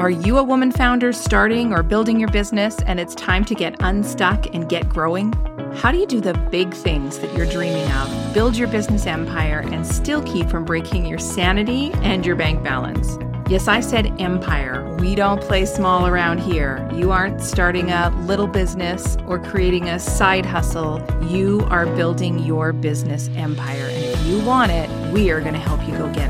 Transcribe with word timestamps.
Are 0.00 0.08
you 0.08 0.38
a 0.38 0.42
woman 0.42 0.72
founder 0.72 1.12
starting 1.12 1.74
or 1.74 1.82
building 1.82 2.18
your 2.18 2.30
business 2.30 2.80
and 2.86 2.98
it's 2.98 3.14
time 3.14 3.44
to 3.44 3.54
get 3.54 3.76
unstuck 3.80 4.46
and 4.54 4.66
get 4.66 4.88
growing? 4.88 5.30
How 5.74 5.92
do 5.92 5.98
you 5.98 6.06
do 6.06 6.22
the 6.22 6.32
big 6.50 6.72
things 6.72 7.18
that 7.18 7.36
you're 7.36 7.44
dreaming 7.44 7.86
of, 7.92 8.32
build 8.32 8.56
your 8.56 8.68
business 8.68 9.04
empire, 9.04 9.62
and 9.70 9.86
still 9.86 10.22
keep 10.22 10.48
from 10.48 10.64
breaking 10.64 11.04
your 11.04 11.18
sanity 11.18 11.92
and 11.96 12.24
your 12.24 12.34
bank 12.34 12.64
balance? 12.64 13.18
Yes, 13.50 13.68
I 13.68 13.80
said 13.80 14.18
empire. 14.18 14.96
We 15.00 15.14
don't 15.14 15.42
play 15.42 15.66
small 15.66 16.06
around 16.06 16.38
here. 16.38 16.88
You 16.94 17.12
aren't 17.12 17.42
starting 17.42 17.90
a 17.90 18.08
little 18.24 18.46
business 18.46 19.18
or 19.26 19.38
creating 19.38 19.90
a 19.90 19.98
side 19.98 20.46
hustle. 20.46 21.06
You 21.28 21.60
are 21.68 21.84
building 21.84 22.38
your 22.38 22.72
business 22.72 23.28
empire. 23.34 23.88
And 23.90 24.02
if 24.02 24.26
you 24.26 24.40
want 24.46 24.72
it, 24.72 24.88
we 25.12 25.30
are 25.30 25.42
going 25.42 25.52
to 25.52 25.60
help 25.60 25.86
you 25.86 25.94
go 25.98 26.10
get 26.14 26.29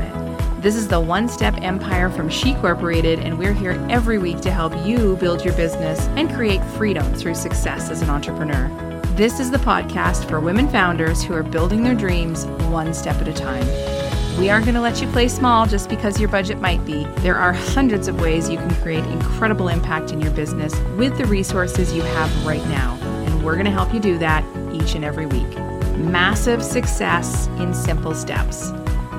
This 0.61 0.75
is 0.75 0.87
the 0.87 0.99
One 0.99 1.27
Step 1.27 1.55
Empire 1.63 2.07
from 2.07 2.29
She 2.29 2.53
Corporated, 2.53 3.17
and 3.17 3.39
we're 3.39 3.51
here 3.51 3.83
every 3.89 4.19
week 4.19 4.41
to 4.41 4.51
help 4.51 4.75
you 4.85 5.15
build 5.15 5.43
your 5.43 5.55
business 5.55 5.99
and 6.09 6.31
create 6.31 6.63
freedom 6.77 7.15
through 7.15 7.33
success 7.33 7.89
as 7.89 8.03
an 8.03 8.11
entrepreneur. 8.11 8.67
This 9.15 9.39
is 9.39 9.49
the 9.49 9.57
podcast 9.57 10.29
for 10.29 10.39
women 10.39 10.69
founders 10.69 11.23
who 11.23 11.33
are 11.33 11.41
building 11.41 11.81
their 11.81 11.95
dreams 11.95 12.45
one 12.69 12.93
step 12.93 13.15
at 13.15 13.27
a 13.27 13.33
time. 13.33 13.65
We 14.37 14.51
aren't 14.51 14.65
going 14.65 14.75
to 14.75 14.81
let 14.81 15.01
you 15.01 15.07
play 15.07 15.29
small 15.29 15.65
just 15.65 15.89
because 15.89 16.19
your 16.19 16.29
budget 16.29 16.59
might 16.59 16.85
be. 16.85 17.05
There 17.21 17.37
are 17.37 17.53
hundreds 17.53 18.07
of 18.07 18.21
ways 18.21 18.47
you 18.47 18.57
can 18.57 18.75
create 18.83 19.03
incredible 19.05 19.67
impact 19.67 20.11
in 20.11 20.21
your 20.21 20.31
business 20.33 20.79
with 20.95 21.17
the 21.17 21.25
resources 21.25 21.91
you 21.91 22.03
have 22.03 22.45
right 22.45 22.63
now. 22.67 22.99
And 23.01 23.43
we're 23.43 23.55
going 23.55 23.65
to 23.65 23.71
help 23.71 23.91
you 23.95 23.99
do 23.99 24.19
that 24.19 24.45
each 24.75 24.93
and 24.93 25.03
every 25.03 25.25
week. 25.25 25.57
Massive 25.97 26.63
success 26.63 27.47
in 27.57 27.73
simple 27.73 28.13
steps. 28.13 28.71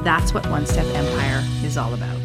That's 0.04 0.34
what 0.34 0.46
One 0.48 0.66
Step 0.66 0.86
Empire 0.94 1.44
is 1.64 1.76
all 1.76 1.94
about. 1.94 2.18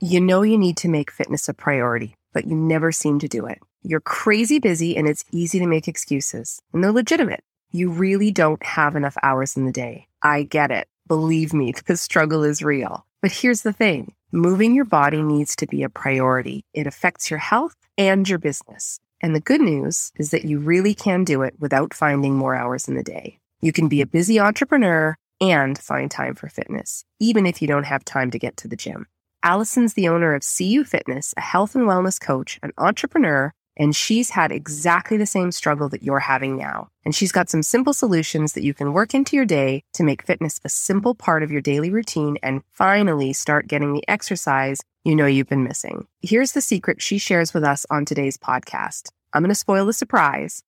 You 0.00 0.20
know 0.20 0.42
you 0.42 0.58
need 0.58 0.76
to 0.78 0.88
make 0.88 1.10
fitness 1.10 1.48
a 1.48 1.54
priority, 1.54 2.14
but 2.32 2.46
you 2.46 2.54
never 2.54 2.92
seem 2.92 3.18
to 3.20 3.28
do 3.28 3.46
it. 3.46 3.58
You're 3.82 4.00
crazy 4.00 4.58
busy 4.58 4.96
and 4.96 5.08
it's 5.08 5.24
easy 5.32 5.58
to 5.58 5.66
make 5.66 5.88
excuses, 5.88 6.60
and 6.72 6.84
they're 6.84 6.92
legitimate 6.92 7.42
you 7.74 7.90
really 7.90 8.30
don't 8.30 8.62
have 8.62 8.94
enough 8.94 9.16
hours 9.20 9.56
in 9.56 9.66
the 9.66 9.72
day. 9.72 10.06
I 10.22 10.44
get 10.44 10.70
it. 10.70 10.86
Believe 11.08 11.52
me, 11.52 11.74
the 11.86 11.96
struggle 11.96 12.44
is 12.44 12.62
real. 12.62 13.04
But 13.20 13.32
here's 13.32 13.62
the 13.62 13.72
thing 13.72 14.14
moving 14.30 14.74
your 14.74 14.84
body 14.84 15.22
needs 15.22 15.56
to 15.56 15.66
be 15.66 15.82
a 15.82 15.88
priority. 15.88 16.64
It 16.72 16.86
affects 16.86 17.30
your 17.30 17.40
health 17.40 17.74
and 17.98 18.28
your 18.28 18.38
business. 18.38 19.00
And 19.24 19.34
the 19.34 19.40
good 19.40 19.62
news 19.62 20.12
is 20.18 20.32
that 20.32 20.44
you 20.44 20.58
really 20.58 20.92
can 20.92 21.24
do 21.24 21.40
it 21.40 21.54
without 21.58 21.94
finding 21.94 22.36
more 22.36 22.54
hours 22.54 22.88
in 22.88 22.94
the 22.94 23.02
day. 23.02 23.38
You 23.62 23.72
can 23.72 23.88
be 23.88 24.02
a 24.02 24.06
busy 24.06 24.38
entrepreneur 24.38 25.16
and 25.40 25.78
find 25.78 26.10
time 26.10 26.34
for 26.34 26.50
fitness, 26.50 27.06
even 27.20 27.46
if 27.46 27.62
you 27.62 27.66
don't 27.66 27.86
have 27.86 28.04
time 28.04 28.30
to 28.32 28.38
get 28.38 28.58
to 28.58 28.68
the 28.68 28.76
gym. 28.76 29.06
Allison's 29.42 29.94
the 29.94 30.08
owner 30.08 30.34
of 30.34 30.42
CU 30.44 30.84
Fitness, 30.84 31.32
a 31.38 31.40
health 31.40 31.74
and 31.74 31.84
wellness 31.84 32.20
coach, 32.20 32.60
an 32.62 32.72
entrepreneur, 32.76 33.54
and 33.76 33.94
she's 33.94 34.30
had 34.30 34.52
exactly 34.52 35.16
the 35.16 35.26
same 35.26 35.52
struggle 35.52 35.88
that 35.88 36.02
you're 36.02 36.20
having 36.20 36.56
now. 36.56 36.88
And 37.04 37.14
she's 37.14 37.32
got 37.32 37.50
some 37.50 37.62
simple 37.62 37.92
solutions 37.92 38.52
that 38.52 38.64
you 38.64 38.74
can 38.74 38.92
work 38.92 39.14
into 39.14 39.36
your 39.36 39.44
day 39.44 39.82
to 39.94 40.04
make 40.04 40.24
fitness 40.26 40.60
a 40.64 40.68
simple 40.68 41.14
part 41.14 41.42
of 41.42 41.50
your 41.50 41.60
daily 41.60 41.90
routine 41.90 42.38
and 42.42 42.62
finally 42.72 43.32
start 43.32 43.68
getting 43.68 43.92
the 43.92 44.08
exercise 44.08 44.80
you 45.04 45.14
know 45.14 45.26
you've 45.26 45.48
been 45.48 45.64
missing. 45.64 46.06
Here's 46.22 46.52
the 46.52 46.62
secret 46.62 47.02
she 47.02 47.18
shares 47.18 47.52
with 47.52 47.62
us 47.62 47.84
on 47.90 48.04
today's 48.06 48.38
podcast. 48.38 49.10
I'm 49.34 49.42
going 49.42 49.50
to 49.50 49.54
spoil 49.54 49.84
the 49.84 49.92
surprise. 49.92 50.62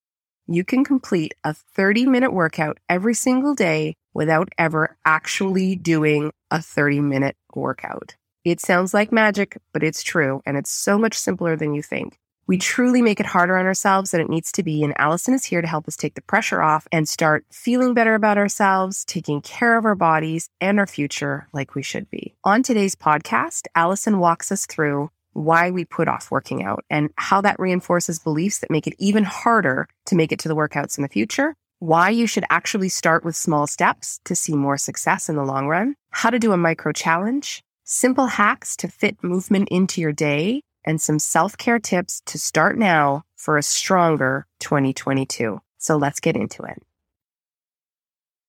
You 0.47 0.63
can 0.63 0.85
complete 0.85 1.35
a 1.43 1.55
30 1.55 2.07
minute 2.07 2.33
workout 2.33 2.79
every 2.89 3.15
single 3.15 3.55
day 3.55 3.95
without 4.13 4.51
ever 4.59 4.97
actually 5.05 5.75
doing 5.75 6.33
a 6.51 6.61
30 6.61 7.01
minute 7.01 7.37
workout. 7.55 8.17
It 8.45 8.61
sounds 8.61 8.95
like 8.95 9.11
magic, 9.11 9.57
but 9.73 9.83
it's 9.83 10.03
true, 10.03 10.41
and 10.47 10.57
it's 10.57 10.71
so 10.71 10.99
much 10.99 11.15
simpler 11.15 11.57
than 11.57 11.75
you 11.75 11.83
think. 11.83 12.19
We 12.49 12.59
truly 12.59 13.03
make 13.03 13.19
it 13.19 13.27
harder 13.27 13.57
on 13.57 13.67
ourselves 13.67 14.13
than 14.13 14.21
it 14.21 14.29
needs 14.29 14.53
to 14.53 14.63
be. 14.63 14.85
And 14.85 14.95
Allison 14.99 15.35
is 15.35 15.45
here 15.45 15.61
to 15.61 15.67
help 15.67 15.89
us 15.89 15.97
take 15.97 16.15
the 16.15 16.23
pressure 16.23 16.63
off 16.63 16.87
and 16.93 17.09
start 17.09 17.45
feeling 17.51 17.93
better 17.93 18.15
about 18.15 18.39
ourselves, 18.39 19.05
taking 19.05 19.41
care 19.41 19.77
of 19.77 19.85
our 19.85 19.97
bodies 19.97 20.49
and 20.61 20.79
our 20.79 20.87
future 20.87 21.49
like 21.53 21.75
we 21.75 21.83
should 21.83 22.09
be. 22.09 22.35
On 22.45 22.63
today's 22.63 22.95
podcast, 22.95 23.67
Allison 23.75 24.21
walks 24.21 24.53
us 24.53 24.65
through 24.65 25.11
why 25.33 25.71
we 25.71 25.85
put 25.85 26.09
off 26.09 26.31
working 26.31 26.63
out 26.63 26.85
and 26.89 27.11
how 27.17 27.41
that 27.41 27.59
reinforces 27.59 28.19
beliefs 28.19 28.61
that 28.61 28.71
make 28.71 28.87
it 28.87 28.95
even 28.99 29.25
harder 29.25 29.89
to 30.07 30.15
make 30.15 30.33
it 30.33 30.39
to 30.39 30.49
the 30.49 30.57
workouts 30.57 30.97
in 30.97 31.03
the 31.03 31.09
future. 31.09 31.55
Why 31.81 32.09
you 32.09 32.27
should 32.27 32.45
actually 32.49 32.89
start 32.89 33.25
with 33.25 33.37
small 33.37 33.67
steps 33.67 34.19
to 34.25 34.35
see 34.35 34.55
more 34.55 34.79
success 34.79 35.29
in 35.29 35.37
the 35.37 35.45
long 35.45 35.67
run, 35.67 35.95
how 36.11 36.31
to 36.31 36.39
do 36.39 36.53
a 36.53 36.57
micro 36.57 36.93
challenge, 36.93 37.63
simple 37.85 38.27
hacks 38.27 38.77
to 38.77 38.89
fit 38.89 39.23
movement 39.23 39.69
into 39.71 40.01
your 40.01 40.13
day, 40.13 40.63
and 40.87 41.01
some 41.01 41.19
self 41.19 41.57
care 41.57 41.79
tips 41.79 42.23
to 42.27 42.39
start 42.39 42.79
now 42.79 43.25
for 43.37 43.59
a 43.59 43.63
stronger 43.63 44.47
2022. 44.61 45.61
So 45.79 45.97
let's 45.97 46.21
get 46.21 46.37
into 46.37 46.63
it. 46.63 46.83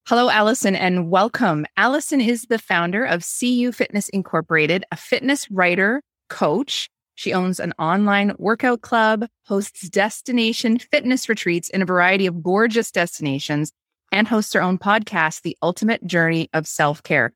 Hello, 0.08 0.30
Allison, 0.30 0.76
and 0.76 1.10
welcome. 1.10 1.66
Allison 1.76 2.22
is 2.22 2.44
the 2.44 2.60
founder 2.60 3.04
of 3.04 3.26
CU 3.28 3.74
Fitness 3.74 4.08
Incorporated, 4.10 4.86
a 4.90 4.96
fitness 4.96 5.52
writer, 5.52 6.02
coach. 6.30 6.90
She 7.16 7.34
owns 7.34 7.60
an 7.60 7.74
online 7.78 8.34
workout 8.38 8.82
club, 8.82 9.26
hosts 9.48 9.90
destination 9.90 10.80
fitness 10.80 11.28
retreats 11.28 11.70
in 11.70 11.82
a 11.82 11.86
variety 11.86 12.26
of 12.26 12.42
gorgeous 12.42 12.90
destinations, 12.92 13.74
and 14.12 14.28
hosts 14.28 14.54
her 14.54 14.62
own 14.62 14.78
podcast, 14.78 15.42
The 15.42 15.58
Ultimate 15.62 16.06
Journey 16.08 16.50
of 16.54 16.68
Self 16.68 17.04
Care. 17.04 17.34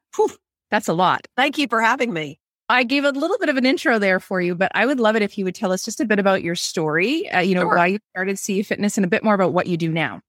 That's 0.69 0.88
a 0.88 0.94
lot. 0.94 1.28
Thank 1.35 1.57
you 1.57 1.67
for 1.67 1.81
having 1.81 2.13
me. 2.13 2.41
I 2.72 2.84
gave 2.84 3.04
a 3.04 3.12
little 3.12 3.38
bit 3.38 3.50
of 3.50 3.58
an 3.58 3.66
intro 3.66 4.00
there 4.00 4.22
for 4.22 4.40
you, 4.40 4.56
but 4.56 4.72
I 4.74 4.86
would 4.86 4.98
love 4.98 5.18
it 5.18 5.22
if 5.22 5.38
you 5.38 5.44
would 5.44 5.56
tell 5.56 5.74
us 5.74 5.84
just 5.84 6.00
a 6.00 6.06
bit 6.06 6.20
about 6.20 6.42
your 6.42 6.56
story, 6.56 7.30
uh, 7.30 7.42
you 7.42 7.54
know, 7.54 7.64
sure. 7.64 7.76
why 7.76 7.88
you 7.88 8.00
started 8.14 8.40
CU 8.42 8.64
Fitness 8.64 8.98
and 8.98 9.04
a 9.04 9.09
bit 9.09 9.26
more 9.26 9.34
about 9.34 9.52
what 9.52 9.68
you 9.68 9.76
do 9.76 9.92
now. 9.92 10.22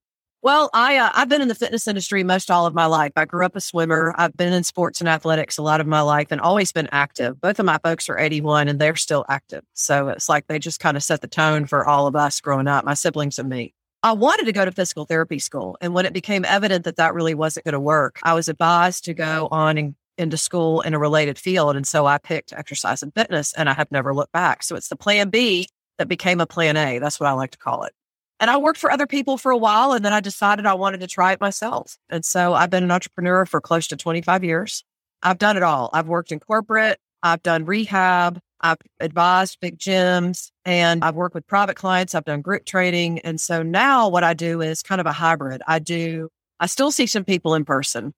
Well, 0.43 0.69
I 0.75 0.97
uh, 0.97 1.13
I've 1.15 1.29
been 1.29 1.41
in 1.41 1.47
the 1.47 1.55
fitness 1.55 1.87
industry 1.87 2.25
most 2.25 2.51
all 2.51 2.67
of 2.67 2.75
my 2.75 2.87
life. 2.87 3.13
I 3.15 3.27
grew 3.27 3.47
up 3.47 3.55
a 3.55 3.61
swimmer. 3.61 4.13
I've 4.19 4.37
been 4.37 4.53
in 4.53 4.65
sports 4.65 5.01
and 5.01 5.09
athletics 5.09 5.57
a 5.57 5.63
lot 5.63 5.81
of 5.81 5.87
my 5.87 6.01
life 6.01 6.33
and 6.33 6.41
always 6.41 6.73
been 6.73 6.89
active. 6.91 7.41
Both 7.41 7.61
of 7.61 7.65
my 7.65 7.79
folks 7.79 8.09
are 8.09 8.19
81 8.19 8.67
and 8.67 8.81
they're 8.81 8.97
still 8.97 9.25
active. 9.29 9.63
So 9.75 10.09
it's 10.09 10.29
like 10.29 10.49
they 10.49 10.59
just 10.59 10.81
kind 10.81 10.97
of 10.97 11.05
set 11.05 11.21
the 11.21 11.29
tone 11.29 11.67
for 11.67 11.87
all 11.87 12.09
of 12.09 12.17
us 12.17 12.41
growing 12.41 12.67
up, 12.67 12.85
my 12.85 12.95
siblings 12.95 13.39
and 13.39 13.49
me. 13.49 13.73
I 14.03 14.11
wanted 14.11 14.47
to 14.47 14.53
go 14.53 14.65
to 14.65 14.73
physical 14.73 15.05
therapy 15.05 15.39
school. 15.39 15.77
And 15.81 15.95
when 15.95 16.07
it 16.07 16.13
became 16.13 16.45
evident 16.45 16.87
that 16.87 16.97
that 16.97 17.15
really 17.15 17.35
wasn't 17.35 17.65
going 17.65 17.75
to 17.75 17.81
work, 17.81 18.19
I 18.25 18.35
was 18.35 18.49
advised 18.49 19.05
to 19.05 19.15
go 19.15 19.47
on 19.53 19.79
and 19.79 19.95
into 20.19 20.37
school 20.37 20.81
in 20.83 20.95
a 20.95 20.99
related 20.99 21.39
field. 21.39 21.77
And 21.77 21.87
so 21.87 22.07
I 22.07 22.19
picked 22.19 22.53
exercise 22.53 23.03
and 23.03 23.15
fitness 23.15 23.53
and 23.55 23.69
I 23.69 23.75
have 23.75 23.91
never 23.91 24.15
looked 24.15 24.33
back. 24.33 24.63
So 24.63 24.77
it's 24.77 24.89
the 24.89 24.97
plan 24.97 25.31
B 25.31 25.69
that 25.99 26.09
became 26.09 26.41
a 26.41 26.47
plan 26.47 26.77
A. 26.77 26.99
That's 26.99 27.19
what 27.19 27.29
I 27.29 27.33
like 27.33 27.53
to 27.53 27.59
call 27.59 27.85
it. 27.85 27.93
And 28.41 28.51
I 28.51 28.57
worked 28.57 28.79
for 28.79 28.91
other 28.91 29.07
people 29.07 29.39
for 29.39 29.53
a 29.53 29.57
while 29.57 29.93
and 29.93 30.05
then 30.05 30.13
I 30.13 30.21
decided 30.21 30.67
I 30.67 30.75
wanted 30.75 31.01
to 31.01 31.07
try 31.07 31.33
it 31.33 31.41
myself. 31.41 31.97
And 32.11 32.25
so 32.25 32.55
I've 32.55 32.71
been 32.71 32.85
an 32.85 32.91
entrepreneur 32.91 33.47
for 33.47 33.61
close 33.61 33.87
to 33.89 33.97
25 33.97 34.45
years. 34.45 34.85
I've 35.23 35.39
done 35.39 35.57
it 35.57 35.63
all. 35.63 35.91
I've 35.93 36.09
worked 36.09 36.33
in 36.33 36.41
corporate, 36.41 36.99
I've 37.23 37.43
done 37.43 37.65
rehab, 37.65 38.41
I've 38.63 38.79
advised 39.01 39.59
big 39.61 39.79
gyms, 39.79 40.51
and 40.65 41.05
I've 41.05 41.17
worked 41.17 41.35
with 41.35 41.47
private 41.47 41.77
clients. 41.77 42.15
I've 42.15 42.25
done 42.25 42.43
group 42.43 42.65
training. 42.65 43.19
And 43.21 43.41
so 43.41 43.63
now 43.63 44.09
what 44.09 44.25
I 44.25 44.35
do 44.35 44.61
is 44.61 44.83
kind 44.83 45.01
of 45.01 45.07
a 45.07 45.13
hybrid. 45.13 45.63
I 45.67 45.81
do, 45.81 46.29
I 46.61 46.67
still 46.67 46.93
see 46.93 47.07
some 47.07 47.25
people 47.25 47.55
in 47.55 47.65
person, 47.65 48.15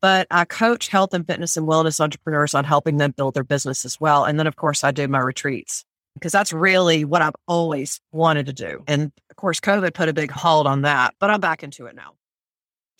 but 0.00 0.26
I 0.30 0.44
coach 0.44 0.88
health 0.88 1.14
and 1.14 1.26
fitness 1.26 1.56
and 1.56 1.66
wellness 1.66 2.00
entrepreneurs 2.00 2.54
on 2.54 2.64
helping 2.64 2.98
them 2.98 3.12
build 3.16 3.34
their 3.34 3.44
business 3.44 3.84
as 3.84 4.00
well. 4.00 4.24
And 4.24 4.38
then, 4.38 4.46
of 4.46 4.56
course, 4.56 4.84
I 4.84 4.90
do 4.90 5.08
my 5.08 5.18
retreats 5.20 5.84
because 6.14 6.32
that's 6.32 6.52
really 6.52 7.04
what 7.04 7.22
I've 7.22 7.36
always 7.46 8.00
wanted 8.12 8.46
to 8.46 8.52
do. 8.52 8.82
And 8.86 9.12
of 9.30 9.36
course, 9.36 9.60
COVID 9.60 9.94
put 9.94 10.08
a 10.08 10.12
big 10.12 10.30
hold 10.30 10.66
on 10.66 10.82
that, 10.82 11.14
but 11.18 11.30
I'm 11.30 11.40
back 11.40 11.62
into 11.62 11.86
it 11.86 11.94
now. 11.94 12.17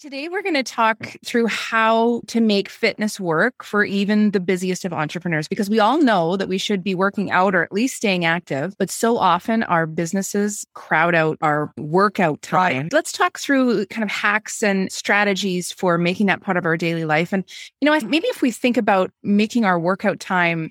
Today, 0.00 0.28
we're 0.28 0.42
going 0.42 0.54
to 0.54 0.62
talk 0.62 1.16
through 1.24 1.48
how 1.48 2.22
to 2.28 2.40
make 2.40 2.68
fitness 2.68 3.18
work 3.18 3.64
for 3.64 3.84
even 3.84 4.30
the 4.30 4.38
busiest 4.38 4.84
of 4.84 4.92
entrepreneurs, 4.92 5.48
because 5.48 5.68
we 5.68 5.80
all 5.80 6.00
know 6.00 6.36
that 6.36 6.48
we 6.48 6.56
should 6.56 6.84
be 6.84 6.94
working 6.94 7.32
out 7.32 7.52
or 7.52 7.64
at 7.64 7.72
least 7.72 7.96
staying 7.96 8.24
active, 8.24 8.76
but 8.78 8.90
so 8.92 9.18
often 9.18 9.64
our 9.64 9.86
businesses 9.86 10.64
crowd 10.74 11.16
out 11.16 11.36
our 11.42 11.72
workout 11.76 12.40
time. 12.42 12.82
Right. 12.82 12.92
Let's 12.92 13.10
talk 13.10 13.40
through 13.40 13.86
kind 13.86 14.04
of 14.04 14.08
hacks 14.08 14.62
and 14.62 14.92
strategies 14.92 15.72
for 15.72 15.98
making 15.98 16.26
that 16.26 16.42
part 16.42 16.56
of 16.56 16.64
our 16.64 16.76
daily 16.76 17.04
life. 17.04 17.32
And, 17.32 17.42
you 17.80 17.86
know, 17.86 17.98
maybe 18.06 18.28
if 18.28 18.40
we 18.40 18.52
think 18.52 18.76
about 18.76 19.10
making 19.24 19.64
our 19.64 19.80
workout 19.80 20.20
time, 20.20 20.70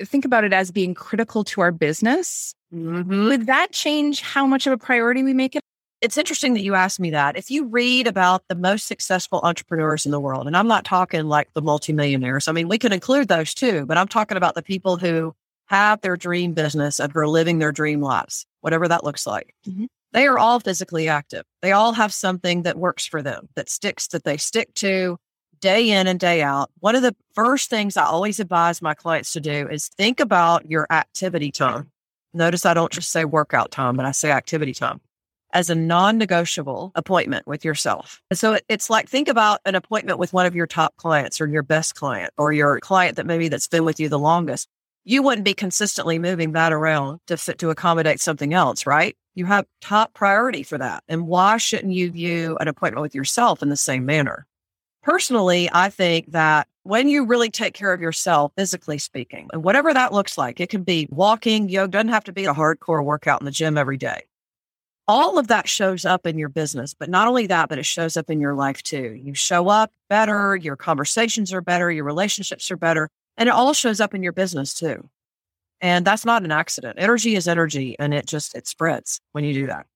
think 0.00 0.24
about 0.24 0.44
it 0.44 0.52
as 0.52 0.70
being 0.70 0.94
critical 0.94 1.42
to 1.42 1.60
our 1.60 1.72
business. 1.72 2.54
Mm-hmm. 2.72 3.24
Would 3.24 3.46
that 3.46 3.72
change 3.72 4.20
how 4.20 4.46
much 4.46 4.68
of 4.68 4.72
a 4.72 4.78
priority 4.78 5.24
we 5.24 5.34
make 5.34 5.56
it? 5.56 5.62
It's 6.00 6.16
interesting 6.16 6.54
that 6.54 6.62
you 6.62 6.74
asked 6.74 6.98
me 6.98 7.10
that. 7.10 7.36
If 7.36 7.50
you 7.50 7.66
read 7.66 8.06
about 8.06 8.48
the 8.48 8.54
most 8.54 8.86
successful 8.86 9.40
entrepreneurs 9.42 10.06
in 10.06 10.12
the 10.12 10.20
world, 10.20 10.46
and 10.46 10.56
I'm 10.56 10.68
not 10.68 10.84
talking 10.84 11.26
like 11.26 11.52
the 11.52 11.62
multimillionaires, 11.62 12.48
I 12.48 12.52
mean, 12.52 12.68
we 12.68 12.78
can 12.78 12.92
include 12.92 13.28
those 13.28 13.52
too, 13.52 13.84
but 13.86 13.98
I'm 13.98 14.08
talking 14.08 14.36
about 14.36 14.54
the 14.54 14.62
people 14.62 14.96
who 14.96 15.34
have 15.66 16.00
their 16.00 16.16
dream 16.16 16.52
business 16.52 16.98
and 16.98 17.14
are 17.14 17.28
living 17.28 17.58
their 17.58 17.72
dream 17.72 18.00
lives, 18.00 18.46
whatever 18.60 18.88
that 18.88 19.04
looks 19.04 19.26
like. 19.26 19.54
Mm-hmm. 19.68 19.86
They 20.12 20.26
are 20.26 20.38
all 20.38 20.58
physically 20.58 21.06
active. 21.06 21.44
They 21.62 21.72
all 21.72 21.92
have 21.92 22.12
something 22.12 22.62
that 22.62 22.78
works 22.78 23.06
for 23.06 23.22
them, 23.22 23.48
that 23.54 23.68
sticks, 23.68 24.08
that 24.08 24.24
they 24.24 24.38
stick 24.38 24.74
to, 24.76 25.18
day 25.60 25.90
in 25.90 26.06
and 26.06 26.18
day 26.18 26.42
out, 26.42 26.70
one 26.80 26.96
of 26.96 27.02
the 27.02 27.14
first 27.34 27.68
things 27.68 27.98
I 27.98 28.04
always 28.04 28.40
advise 28.40 28.80
my 28.80 28.94
clients 28.94 29.34
to 29.34 29.40
do 29.40 29.68
is 29.68 29.88
think 29.88 30.18
about 30.18 30.70
your 30.70 30.86
activity 30.90 31.52
time. 31.52 31.90
Notice 32.32 32.64
I 32.64 32.72
don't 32.74 32.90
just 32.90 33.10
say 33.10 33.26
workout 33.26 33.70
time, 33.70 33.96
but 33.96 34.06
I 34.06 34.12
say 34.12 34.30
activity 34.30 34.72
time 34.72 35.00
as 35.52 35.70
a 35.70 35.74
non 35.74 36.18
negotiable 36.18 36.92
appointment 36.94 37.46
with 37.46 37.64
yourself. 37.64 38.20
So 38.32 38.58
it's 38.68 38.90
like 38.90 39.08
think 39.08 39.28
about 39.28 39.60
an 39.64 39.74
appointment 39.74 40.18
with 40.18 40.32
one 40.32 40.46
of 40.46 40.54
your 40.54 40.66
top 40.66 40.96
clients 40.96 41.40
or 41.40 41.46
your 41.46 41.62
best 41.62 41.94
client 41.94 42.32
or 42.36 42.52
your 42.52 42.80
client 42.80 43.16
that 43.16 43.26
maybe 43.26 43.48
that's 43.48 43.68
been 43.68 43.84
with 43.84 44.00
you 44.00 44.08
the 44.08 44.18
longest. 44.18 44.68
You 45.04 45.22
wouldn't 45.22 45.44
be 45.44 45.54
consistently 45.54 46.18
moving 46.18 46.52
that 46.52 46.72
around 46.72 47.20
to 47.26 47.36
fit 47.36 47.58
to 47.58 47.70
accommodate 47.70 48.20
something 48.20 48.52
else, 48.52 48.86
right? 48.86 49.16
You 49.34 49.46
have 49.46 49.66
top 49.80 50.12
priority 50.12 50.62
for 50.62 50.76
that. 50.78 51.02
And 51.08 51.26
why 51.26 51.56
shouldn't 51.56 51.94
you 51.94 52.10
view 52.10 52.56
an 52.60 52.68
appointment 52.68 53.02
with 53.02 53.14
yourself 53.14 53.62
in 53.62 53.70
the 53.70 53.76
same 53.76 54.04
manner? 54.04 54.46
Personally, 55.02 55.70
I 55.72 55.88
think 55.88 56.32
that 56.32 56.68
when 56.82 57.08
you 57.08 57.24
really 57.24 57.50
take 57.50 57.74
care 57.74 57.92
of 57.92 58.00
yourself, 58.00 58.52
physically 58.56 58.98
speaking, 58.98 59.48
and 59.52 59.62
whatever 59.62 59.94
that 59.94 60.12
looks 60.12 60.36
like, 60.36 60.60
it 60.60 60.68
can 60.68 60.82
be 60.82 61.08
walking, 61.10 61.68
yoga, 61.68 61.92
doesn't 61.92 62.08
have 62.08 62.24
to 62.24 62.32
be 62.32 62.44
a 62.44 62.54
hardcore 62.54 63.04
workout 63.04 63.40
in 63.40 63.44
the 63.46 63.50
gym 63.50 63.78
every 63.78 63.96
day. 63.96 64.22
All 65.10 65.40
of 65.40 65.48
that 65.48 65.68
shows 65.68 66.04
up 66.04 66.24
in 66.24 66.38
your 66.38 66.48
business, 66.48 66.94
but 66.94 67.10
not 67.10 67.26
only 67.26 67.48
that, 67.48 67.68
but 67.68 67.80
it 67.80 67.84
shows 67.84 68.16
up 68.16 68.30
in 68.30 68.40
your 68.40 68.54
life 68.54 68.80
too. 68.80 69.20
You 69.20 69.34
show 69.34 69.66
up 69.66 69.90
better, 70.08 70.54
your 70.54 70.76
conversations 70.76 71.52
are 71.52 71.60
better, 71.60 71.90
your 71.90 72.04
relationships 72.04 72.70
are 72.70 72.76
better, 72.76 73.08
and 73.36 73.48
it 73.48 73.52
all 73.52 73.72
shows 73.72 74.00
up 74.00 74.14
in 74.14 74.22
your 74.22 74.32
business 74.32 74.72
too. 74.72 75.10
And 75.80 76.06
that's 76.06 76.24
not 76.24 76.44
an 76.44 76.52
accident. 76.52 76.94
Energy 76.96 77.34
is 77.34 77.48
energy 77.48 77.96
and 77.98 78.14
it 78.14 78.24
just 78.24 78.54
it 78.54 78.68
spreads 78.68 79.20
when 79.32 79.42
you 79.42 79.52
do 79.52 79.66
that. 79.66 79.86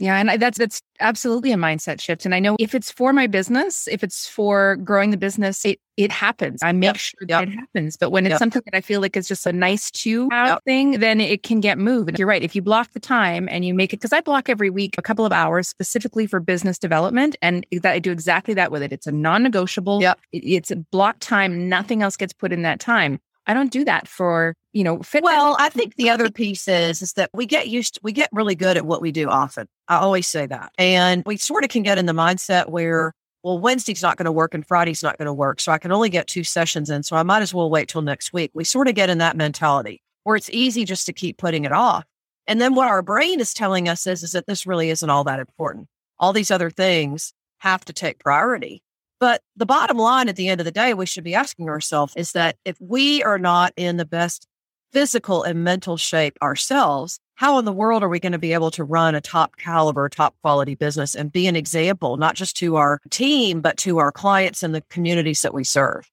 Yeah, 0.00 0.16
and 0.16 0.30
I, 0.30 0.36
that's 0.36 0.58
that's 0.58 0.80
absolutely 1.00 1.50
a 1.50 1.56
mindset 1.56 2.00
shift. 2.00 2.24
And 2.24 2.32
I 2.32 2.38
know 2.38 2.54
if 2.60 2.72
it's 2.72 2.90
for 2.90 3.12
my 3.12 3.26
business, 3.26 3.88
if 3.88 4.04
it's 4.04 4.28
for 4.28 4.76
growing 4.76 5.10
the 5.10 5.16
business, 5.16 5.64
it 5.64 5.80
it 5.96 6.12
happens. 6.12 6.60
I 6.62 6.70
make 6.70 6.86
yep. 6.86 6.96
sure 6.96 7.20
that 7.22 7.40
yep. 7.40 7.48
it 7.48 7.54
happens. 7.56 7.96
But 7.96 8.10
when 8.10 8.24
it's 8.24 8.34
yep. 8.34 8.38
something 8.38 8.62
that 8.66 8.76
I 8.76 8.80
feel 8.80 9.00
like 9.00 9.16
is 9.16 9.26
just 9.26 9.44
a 9.44 9.52
nice 9.52 9.90
to 9.90 10.28
have 10.30 10.62
thing, 10.62 11.00
then 11.00 11.20
it 11.20 11.42
can 11.42 11.58
get 11.58 11.78
moved. 11.78 12.10
And 12.10 12.18
you're 12.18 12.28
right. 12.28 12.42
If 12.44 12.54
you 12.54 12.62
block 12.62 12.92
the 12.92 13.00
time 13.00 13.48
and 13.50 13.64
you 13.64 13.74
make 13.74 13.92
it, 13.92 13.96
because 13.96 14.12
I 14.12 14.20
block 14.20 14.48
every 14.48 14.70
week 14.70 14.94
a 14.98 15.02
couple 15.02 15.26
of 15.26 15.32
hours 15.32 15.68
specifically 15.68 16.28
for 16.28 16.38
business 16.38 16.78
development, 16.78 17.34
and 17.42 17.66
that 17.72 17.92
I 17.92 17.98
do 17.98 18.12
exactly 18.12 18.54
that 18.54 18.70
with 18.70 18.82
it. 18.82 18.92
It's 18.92 19.08
a 19.08 19.12
non-negotiable. 19.12 20.00
Yep. 20.00 20.20
It, 20.30 20.44
it's 20.44 20.70
a 20.70 20.76
block 20.76 21.16
time. 21.18 21.68
Nothing 21.68 22.02
else 22.02 22.16
gets 22.16 22.32
put 22.32 22.52
in 22.52 22.62
that 22.62 22.78
time. 22.78 23.18
I 23.48 23.54
don't 23.54 23.72
do 23.72 23.84
that 23.86 24.06
for, 24.06 24.54
you 24.72 24.84
know, 24.84 25.02
fitness. 25.02 25.30
Well, 25.30 25.56
I 25.58 25.70
think 25.70 25.96
the 25.96 26.10
other 26.10 26.30
piece 26.30 26.68
is 26.68 27.02
is 27.02 27.14
that 27.14 27.30
we 27.32 27.46
get 27.46 27.68
used 27.68 27.94
to, 27.94 28.00
we 28.02 28.12
get 28.12 28.28
really 28.30 28.54
good 28.54 28.76
at 28.76 28.86
what 28.86 29.00
we 29.00 29.10
do 29.10 29.28
often. 29.28 29.66
I 29.88 29.96
always 29.96 30.26
say 30.28 30.46
that. 30.46 30.70
And 30.76 31.22
we 31.26 31.38
sort 31.38 31.64
of 31.64 31.70
can 31.70 31.82
get 31.82 31.98
in 31.98 32.06
the 32.06 32.12
mindset 32.12 32.68
where 32.68 33.14
well, 33.42 33.58
Wednesday's 33.58 34.02
not 34.02 34.16
going 34.16 34.26
to 34.26 34.32
work 34.32 34.52
and 34.52 34.66
Friday's 34.66 35.02
not 35.02 35.16
going 35.16 35.26
to 35.26 35.32
work. 35.32 35.60
So 35.60 35.72
I 35.72 35.78
can 35.78 35.92
only 35.92 36.10
get 36.10 36.26
two 36.26 36.44
sessions 36.44 36.90
in. 36.90 37.02
So 37.02 37.16
I 37.16 37.22
might 37.22 37.40
as 37.40 37.54
well 37.54 37.70
wait 37.70 37.88
till 37.88 38.02
next 38.02 38.32
week. 38.32 38.50
We 38.52 38.64
sort 38.64 38.88
of 38.88 38.94
get 38.94 39.10
in 39.10 39.18
that 39.18 39.36
mentality 39.36 40.02
where 40.24 40.36
it's 40.36 40.50
easy 40.50 40.84
just 40.84 41.06
to 41.06 41.12
keep 41.12 41.38
putting 41.38 41.64
it 41.64 41.72
off. 41.72 42.04
And 42.46 42.60
then 42.60 42.74
what 42.74 42.88
our 42.88 43.02
brain 43.02 43.40
is 43.40 43.54
telling 43.54 43.88
us 43.88 44.06
is, 44.06 44.22
is 44.22 44.32
that 44.32 44.46
this 44.46 44.66
really 44.66 44.90
isn't 44.90 45.08
all 45.08 45.24
that 45.24 45.40
important. 45.40 45.86
All 46.18 46.32
these 46.32 46.50
other 46.50 46.70
things 46.70 47.32
have 47.58 47.84
to 47.86 47.92
take 47.92 48.18
priority. 48.18 48.82
But 49.20 49.42
the 49.56 49.66
bottom 49.66 49.98
line 49.98 50.28
at 50.28 50.36
the 50.36 50.48
end 50.48 50.60
of 50.60 50.64
the 50.64 50.70
day, 50.70 50.94
we 50.94 51.06
should 51.06 51.24
be 51.24 51.34
asking 51.34 51.68
ourselves 51.68 52.12
is 52.16 52.32
that 52.32 52.56
if 52.64 52.76
we 52.80 53.22
are 53.22 53.38
not 53.38 53.72
in 53.76 53.96
the 53.96 54.04
best 54.04 54.46
physical 54.92 55.42
and 55.42 55.64
mental 55.64 55.96
shape 55.96 56.38
ourselves, 56.40 57.18
how 57.34 57.58
in 57.58 57.64
the 57.64 57.72
world 57.72 58.02
are 58.02 58.08
we 58.08 58.20
going 58.20 58.32
to 58.32 58.38
be 58.38 58.52
able 58.52 58.70
to 58.72 58.84
run 58.84 59.14
a 59.14 59.20
top 59.20 59.56
caliber, 59.56 60.08
top 60.08 60.34
quality 60.42 60.74
business 60.74 61.14
and 61.14 61.30
be 61.32 61.46
an 61.46 61.56
example, 61.56 62.16
not 62.16 62.34
just 62.34 62.56
to 62.58 62.76
our 62.76 63.00
team, 63.10 63.60
but 63.60 63.76
to 63.78 63.98
our 63.98 64.12
clients 64.12 64.62
and 64.62 64.74
the 64.74 64.82
communities 64.90 65.42
that 65.42 65.54
we 65.54 65.64
serve? 65.64 66.10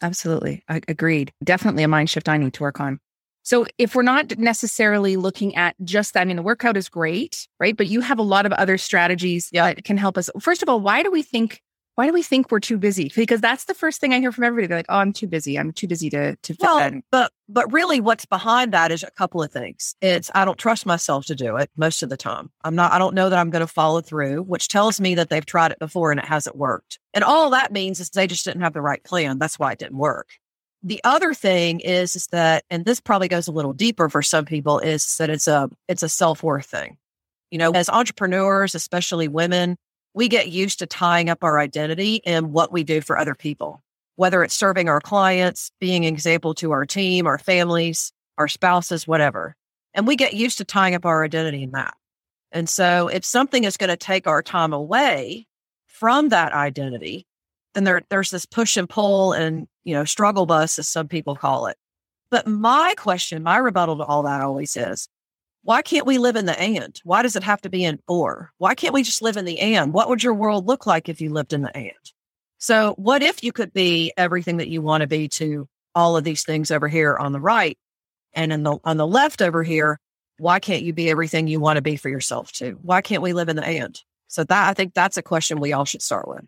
Absolutely. 0.00 0.62
I 0.68 0.80
agreed. 0.88 1.32
Definitely 1.42 1.82
a 1.82 1.88
mind 1.88 2.08
shift 2.08 2.28
I 2.28 2.36
need 2.36 2.54
to 2.54 2.62
work 2.62 2.80
on. 2.80 3.00
So 3.42 3.66
if 3.78 3.94
we're 3.94 4.02
not 4.02 4.36
necessarily 4.38 5.16
looking 5.16 5.56
at 5.56 5.74
just 5.82 6.14
that, 6.14 6.20
I 6.20 6.24
mean, 6.26 6.36
the 6.36 6.42
workout 6.42 6.76
is 6.76 6.88
great, 6.88 7.48
right? 7.58 7.76
But 7.76 7.86
you 7.86 8.00
have 8.00 8.18
a 8.18 8.22
lot 8.22 8.44
of 8.44 8.52
other 8.52 8.76
strategies 8.78 9.48
yeah. 9.52 9.72
that 9.72 9.84
can 9.84 9.96
help 9.96 10.18
us. 10.18 10.28
First 10.38 10.62
of 10.62 10.68
all, 10.68 10.80
why 10.80 11.02
do 11.02 11.10
we 11.10 11.22
think 11.22 11.62
why 11.98 12.06
do 12.06 12.12
we 12.12 12.22
think 12.22 12.52
we're 12.52 12.60
too 12.60 12.78
busy? 12.78 13.10
Because 13.16 13.40
that's 13.40 13.64
the 13.64 13.74
first 13.74 14.00
thing 14.00 14.14
I 14.14 14.20
hear 14.20 14.30
from 14.30 14.44
everybody. 14.44 14.68
They're 14.68 14.78
like, 14.78 14.86
"Oh, 14.88 14.98
I'm 14.98 15.12
too 15.12 15.26
busy. 15.26 15.58
I'm 15.58 15.72
too 15.72 15.88
busy 15.88 16.08
to 16.10 16.36
to 16.36 16.54
fit 16.54 16.62
well, 16.62 16.78
in." 16.78 17.02
But 17.10 17.32
but 17.48 17.72
really, 17.72 18.00
what's 18.00 18.24
behind 18.24 18.72
that 18.72 18.92
is 18.92 19.02
a 19.02 19.10
couple 19.10 19.42
of 19.42 19.50
things. 19.50 19.96
It's 20.00 20.30
I 20.32 20.44
don't 20.44 20.56
trust 20.56 20.86
myself 20.86 21.26
to 21.26 21.34
do 21.34 21.56
it 21.56 21.72
most 21.76 22.04
of 22.04 22.08
the 22.08 22.16
time. 22.16 22.52
I'm 22.62 22.76
not. 22.76 22.92
I 22.92 22.98
don't 22.98 23.16
know 23.16 23.28
that 23.28 23.36
I'm 23.36 23.50
going 23.50 23.66
to 23.66 23.72
follow 23.72 24.00
through, 24.00 24.44
which 24.44 24.68
tells 24.68 25.00
me 25.00 25.16
that 25.16 25.28
they've 25.28 25.44
tried 25.44 25.72
it 25.72 25.80
before 25.80 26.12
and 26.12 26.20
it 26.20 26.26
hasn't 26.26 26.54
worked. 26.54 27.00
And 27.14 27.24
all 27.24 27.50
that 27.50 27.72
means 27.72 27.98
is 27.98 28.10
they 28.10 28.28
just 28.28 28.44
didn't 28.44 28.62
have 28.62 28.74
the 28.74 28.80
right 28.80 29.02
plan. 29.02 29.40
That's 29.40 29.58
why 29.58 29.72
it 29.72 29.80
didn't 29.80 29.98
work. 29.98 30.28
The 30.84 31.00
other 31.02 31.34
thing 31.34 31.80
is 31.80 32.14
is 32.14 32.28
that, 32.28 32.62
and 32.70 32.84
this 32.84 33.00
probably 33.00 33.26
goes 33.26 33.48
a 33.48 33.52
little 33.52 33.72
deeper 33.72 34.08
for 34.08 34.22
some 34.22 34.44
people, 34.44 34.78
is 34.78 35.16
that 35.16 35.30
it's 35.30 35.48
a 35.48 35.68
it's 35.88 36.04
a 36.04 36.08
self 36.08 36.44
worth 36.44 36.66
thing. 36.66 36.96
You 37.50 37.58
know, 37.58 37.72
as 37.72 37.88
entrepreneurs, 37.88 38.76
especially 38.76 39.26
women, 39.26 39.78
we 40.14 40.28
get 40.28 40.48
used 40.48 40.80
to 40.80 40.86
tying 40.86 41.28
up 41.28 41.44
our 41.44 41.58
identity 41.58 42.16
in 42.24 42.52
what 42.52 42.72
we 42.72 42.84
do 42.84 43.00
for 43.00 43.18
other 43.18 43.34
people, 43.34 43.82
whether 44.16 44.42
it's 44.42 44.54
serving 44.54 44.88
our 44.88 45.00
clients, 45.00 45.70
being 45.80 46.04
an 46.04 46.12
example 46.12 46.54
to 46.54 46.72
our 46.72 46.86
team, 46.86 47.26
our 47.26 47.38
families, 47.38 48.12
our 48.36 48.48
spouses, 48.48 49.06
whatever. 49.06 49.54
And 49.94 50.06
we 50.06 50.16
get 50.16 50.34
used 50.34 50.58
to 50.58 50.64
tying 50.64 50.94
up 50.94 51.06
our 51.06 51.24
identity 51.24 51.62
in 51.62 51.72
that. 51.72 51.94
And 52.52 52.68
so 52.68 53.08
if 53.08 53.24
something 53.24 53.64
is 53.64 53.76
going 53.76 53.90
to 53.90 53.96
take 53.96 54.26
our 54.26 54.42
time 54.42 54.72
away 54.72 55.46
from 55.86 56.30
that 56.30 56.52
identity, 56.52 57.26
then 57.74 57.84
there, 57.84 58.02
there's 58.08 58.30
this 58.30 58.46
push 58.46 58.76
and 58.76 58.88
pull 58.88 59.32
and, 59.32 59.66
you 59.84 59.94
know, 59.94 60.04
struggle 60.04 60.46
bus, 60.46 60.78
as 60.78 60.88
some 60.88 61.08
people 61.08 61.36
call 61.36 61.66
it. 61.66 61.76
But 62.30 62.46
my 62.46 62.94
question, 62.96 63.42
my 63.42 63.58
rebuttal 63.58 63.98
to 63.98 64.04
all 64.04 64.22
that 64.22 64.40
always 64.40 64.76
is 64.76 65.08
why 65.62 65.82
can't 65.82 66.06
we 66.06 66.18
live 66.18 66.36
in 66.36 66.46
the 66.46 66.58
and? 66.58 66.98
Why 67.04 67.22
does 67.22 67.36
it 67.36 67.42
have 67.42 67.60
to 67.62 67.68
be 67.68 67.84
in 67.84 68.00
or? 68.06 68.52
Why 68.58 68.74
can't 68.74 68.94
we 68.94 69.02
just 69.02 69.22
live 69.22 69.36
in 69.36 69.44
the 69.44 69.58
and? 69.58 69.92
What 69.92 70.08
would 70.08 70.22
your 70.22 70.34
world 70.34 70.66
look 70.66 70.86
like 70.86 71.08
if 71.08 71.20
you 71.20 71.30
lived 71.30 71.52
in 71.52 71.62
the 71.62 71.76
and? 71.76 71.92
So, 72.58 72.94
what 72.96 73.22
if 73.22 73.44
you 73.44 73.52
could 73.52 73.72
be 73.72 74.12
everything 74.16 74.56
that 74.56 74.68
you 74.68 74.82
want 74.82 75.02
to 75.02 75.06
be 75.06 75.28
to 75.28 75.68
all 75.94 76.16
of 76.16 76.24
these 76.24 76.42
things 76.42 76.70
over 76.70 76.88
here 76.88 77.16
on 77.16 77.32
the 77.32 77.40
right 77.40 77.78
and 78.32 78.52
in 78.52 78.62
the 78.62 78.78
on 78.84 78.96
the 78.96 79.06
left 79.06 79.42
over 79.42 79.62
here? 79.62 80.00
Why 80.38 80.60
can't 80.60 80.82
you 80.82 80.92
be 80.92 81.10
everything 81.10 81.48
you 81.48 81.60
want 81.60 81.76
to 81.76 81.82
be 81.82 81.96
for 81.96 82.08
yourself 82.08 82.52
too? 82.52 82.78
Why 82.82 83.00
can't 83.00 83.22
we 83.22 83.32
live 83.32 83.48
in 83.48 83.56
the 83.56 83.66
and? 83.66 84.00
So 84.28 84.44
that 84.44 84.68
I 84.68 84.74
think 84.74 84.94
that's 84.94 85.16
a 85.16 85.22
question 85.22 85.60
we 85.60 85.72
all 85.72 85.84
should 85.84 86.02
start 86.02 86.28
with. 86.28 86.44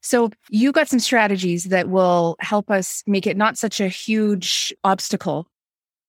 So 0.00 0.30
you 0.48 0.72
got 0.72 0.88
some 0.88 1.00
strategies 1.00 1.64
that 1.64 1.88
will 1.88 2.36
help 2.40 2.70
us 2.70 3.02
make 3.06 3.26
it 3.26 3.36
not 3.36 3.58
such 3.58 3.80
a 3.80 3.88
huge 3.88 4.72
obstacle 4.84 5.48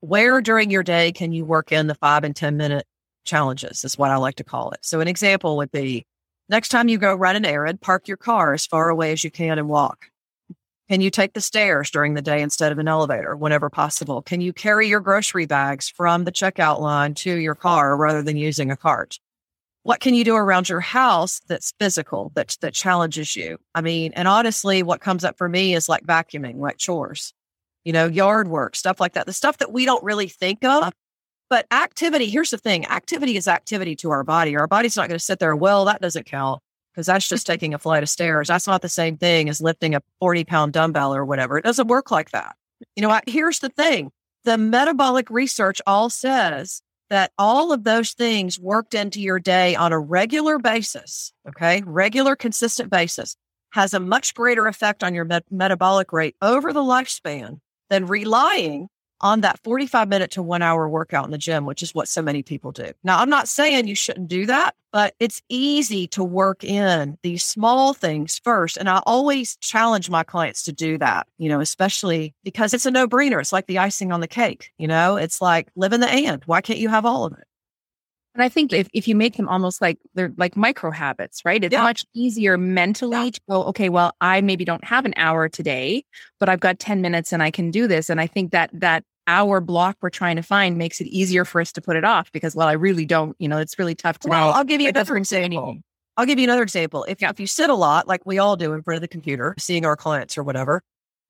where 0.01 0.41
during 0.41 0.71
your 0.71 0.83
day 0.83 1.11
can 1.11 1.31
you 1.31 1.45
work 1.45 1.71
in 1.71 1.87
the 1.87 1.95
five 1.95 2.23
and 2.23 2.35
10 2.35 2.57
minute 2.57 2.85
challenges, 3.25 3.83
is 3.83 3.97
what 3.97 4.11
I 4.11 4.17
like 4.17 4.35
to 4.35 4.43
call 4.43 4.71
it. 4.71 4.79
So, 4.81 4.99
an 4.99 5.07
example 5.07 5.57
would 5.57 5.71
be 5.71 6.05
next 6.47 6.69
time 6.69 6.89
you 6.89 6.97
go 6.97 7.13
run 7.13 7.35
an 7.35 7.45
errand, 7.45 7.81
park 7.81 8.07
your 8.07 8.17
car 8.17 8.53
as 8.53 8.65
far 8.65 8.89
away 8.89 9.11
as 9.11 9.23
you 9.23 9.31
can 9.31 9.57
and 9.59 9.69
walk. 9.69 10.07
Can 10.89 11.01
you 11.01 11.11
take 11.11 11.33
the 11.33 11.41
stairs 11.41 11.91
during 11.91 12.15
the 12.15 12.21
day 12.21 12.41
instead 12.41 12.71
of 12.71 12.79
an 12.79 12.87
elevator 12.87 13.35
whenever 13.35 13.69
possible? 13.69 14.23
Can 14.23 14.41
you 14.41 14.51
carry 14.51 14.87
your 14.87 15.01
grocery 15.01 15.45
bags 15.45 15.87
from 15.87 16.23
the 16.23 16.31
checkout 16.31 16.79
line 16.79 17.13
to 17.15 17.35
your 17.35 17.53
car 17.53 17.95
rather 17.95 18.23
than 18.23 18.37
using 18.37 18.71
a 18.71 18.77
cart? 18.77 19.19
What 19.83 19.99
can 19.99 20.15
you 20.15 20.23
do 20.23 20.35
around 20.35 20.67
your 20.67 20.79
house 20.79 21.41
that's 21.47 21.73
physical, 21.79 22.31
that, 22.33 22.57
that 22.61 22.73
challenges 22.73 23.35
you? 23.35 23.59
I 23.75 23.81
mean, 23.81 24.13
and 24.13 24.27
honestly, 24.27 24.81
what 24.81 24.99
comes 24.99 25.23
up 25.23 25.37
for 25.37 25.47
me 25.47 25.75
is 25.75 25.87
like 25.87 26.03
vacuuming, 26.05 26.57
like 26.57 26.77
chores 26.77 27.33
you 27.83 27.93
know, 27.93 28.07
yard 28.07 28.47
work, 28.47 28.75
stuff 28.75 28.99
like 28.99 29.13
that. 29.13 29.25
The 29.25 29.33
stuff 29.33 29.57
that 29.59 29.71
we 29.71 29.85
don't 29.85 30.03
really 30.03 30.27
think 30.27 30.63
of. 30.63 30.91
But 31.49 31.65
activity, 31.71 32.29
here's 32.29 32.51
the 32.51 32.57
thing 32.57 32.85
activity 32.87 33.35
is 33.35 33.47
activity 33.47 33.95
to 33.97 34.11
our 34.11 34.23
body. 34.23 34.55
Our 34.55 34.67
body's 34.67 34.95
not 34.95 35.07
going 35.07 35.17
to 35.17 35.23
sit 35.23 35.39
there, 35.39 35.55
well, 35.55 35.85
that 35.85 36.01
doesn't 36.01 36.27
count 36.27 36.61
because 36.93 37.07
that's 37.07 37.27
just 37.27 37.47
taking 37.47 37.73
a 37.73 37.79
flight 37.79 38.03
of 38.03 38.09
stairs. 38.09 38.49
That's 38.49 38.67
not 38.67 38.81
the 38.81 38.89
same 38.89 39.17
thing 39.17 39.49
as 39.49 39.59
lifting 39.59 39.95
a 39.95 40.01
40 40.19 40.43
pound 40.43 40.73
dumbbell 40.73 41.15
or 41.15 41.25
whatever. 41.25 41.57
It 41.57 41.65
doesn't 41.65 41.87
work 41.87 42.11
like 42.11 42.31
that. 42.31 42.55
You 42.95 43.01
know, 43.01 43.19
here's 43.25 43.59
the 43.59 43.69
thing 43.69 44.11
the 44.43 44.57
metabolic 44.57 45.29
research 45.29 45.81
all 45.87 46.09
says 46.09 46.81
that 47.09 47.31
all 47.37 47.71
of 47.71 47.83
those 47.83 48.13
things 48.13 48.59
worked 48.59 48.93
into 48.93 49.19
your 49.19 49.39
day 49.39 49.75
on 49.75 49.91
a 49.91 49.99
regular 49.99 50.59
basis, 50.59 51.33
okay, 51.47 51.81
regular, 51.85 52.35
consistent 52.35 52.91
basis, 52.91 53.35
has 53.71 53.93
a 53.93 53.99
much 53.99 54.33
greater 54.33 54.67
effect 54.67 55.03
on 55.03 55.13
your 55.13 55.25
met- 55.25 55.51
metabolic 55.51 56.13
rate 56.13 56.35
over 56.41 56.71
the 56.71 56.81
lifespan 56.81 57.59
than 57.89 58.05
relying 58.05 58.89
on 59.21 59.41
that 59.41 59.59
45 59.63 60.07
minute 60.07 60.31
to 60.31 60.41
one 60.41 60.61
hour 60.61 60.87
workout 60.87 61.25
in 61.25 61.31
the 61.31 61.37
gym, 61.37 61.65
which 61.65 61.83
is 61.83 61.93
what 61.93 62.07
so 62.07 62.21
many 62.21 62.43
people 62.43 62.71
do. 62.71 62.91
Now, 63.03 63.19
I'm 63.19 63.29
not 63.29 63.47
saying 63.47 63.87
you 63.87 63.95
shouldn't 63.95 64.29
do 64.29 64.45
that, 64.45 64.75
but 64.91 65.13
it's 65.19 65.41
easy 65.49 66.07
to 66.09 66.23
work 66.23 66.63
in 66.63 67.17
these 67.21 67.43
small 67.43 67.93
things 67.93 68.39
first. 68.43 68.77
And 68.77 68.89
I 68.89 69.01
always 69.05 69.57
challenge 69.57 70.09
my 70.09 70.23
clients 70.23 70.63
to 70.63 70.71
do 70.71 70.97
that, 70.99 71.27
you 71.37 71.49
know, 71.49 71.59
especially 71.59 72.33
because 72.43 72.73
it's 72.73 72.85
a 72.85 72.91
no 72.91 73.07
brainer. 73.07 73.39
It's 73.39 73.53
like 73.53 73.67
the 73.67 73.79
icing 73.79 74.11
on 74.11 74.21
the 74.21 74.27
cake, 74.27 74.71
you 74.77 74.87
know, 74.87 75.17
it's 75.17 75.41
like 75.41 75.69
live 75.75 75.93
in 75.93 75.99
the 75.99 76.09
and. 76.09 76.43
Why 76.45 76.61
can't 76.61 76.79
you 76.79 76.89
have 76.89 77.05
all 77.05 77.25
of 77.25 77.33
it? 77.33 77.43
And 78.39 78.45
I 78.45 78.47
think 78.47 78.71
if, 78.71 78.87
if 78.93 79.05
you 79.05 79.17
make 79.17 79.35
them 79.35 79.49
almost 79.49 79.81
like 79.81 79.97
they're 80.13 80.31
like 80.37 80.55
micro 80.55 80.91
habits, 80.91 81.41
right? 81.43 81.61
It's 81.61 81.73
Yeah. 81.73 81.83
much 81.83 82.05
easier 82.13 82.57
mentally 82.57 83.25
Yeah. 83.25 83.31
to 83.31 83.41
go, 83.49 83.63
okay, 83.65 83.89
well, 83.89 84.13
I 84.21 84.39
maybe 84.39 84.63
don't 84.63 84.85
have 84.85 85.03
an 85.05 85.13
hour 85.17 85.49
today, 85.49 86.05
but 86.39 86.47
I've 86.47 86.61
got 86.61 86.79
10 86.79 87.01
minutes 87.01 87.33
and 87.33 87.43
I 87.43 87.51
can 87.51 87.69
do 87.69 87.85
this. 87.85 88.09
And 88.09 88.21
I 88.21 88.27
think 88.27 88.51
that 88.51 88.69
that 88.71 89.03
hour 89.27 89.59
block 89.59 89.97
we're 90.01 90.09
trying 90.09 90.37
to 90.37 90.41
find 90.41 90.77
makes 90.77 91.01
it 91.01 91.07
easier 91.07 91.43
for 91.43 91.59
us 91.59 91.73
to 91.73 91.81
put 91.81 91.97
it 91.97 92.05
off 92.05 92.31
because, 92.31 92.55
well, 92.55 92.69
I 92.69 92.73
really 92.73 93.05
don't, 93.05 93.35
you 93.39 93.49
know, 93.49 93.57
it's 93.57 93.77
really 93.77 93.93
tough 93.93 94.19
to. 94.19 94.29
Well, 94.29 94.53
I'll 94.53 94.63
give 94.63 94.79
you 94.79 94.87
another 94.87 95.17
example. 95.17 95.75
I'll 96.15 96.25
give 96.25 96.39
you 96.39 96.45
another 96.45 96.63
example. 96.63 97.05
If, 97.09 97.21
if 97.21 97.41
you 97.41 97.47
sit 97.47 97.69
a 97.69 97.75
lot, 97.75 98.07
like 98.07 98.21
we 98.25 98.39
all 98.39 98.55
do 98.55 98.71
in 98.71 98.83
front 98.83 98.95
of 98.95 99.01
the 99.01 99.09
computer, 99.09 99.53
seeing 99.59 99.85
our 99.85 99.97
clients 99.97 100.37
or 100.37 100.43
whatever, 100.43 100.81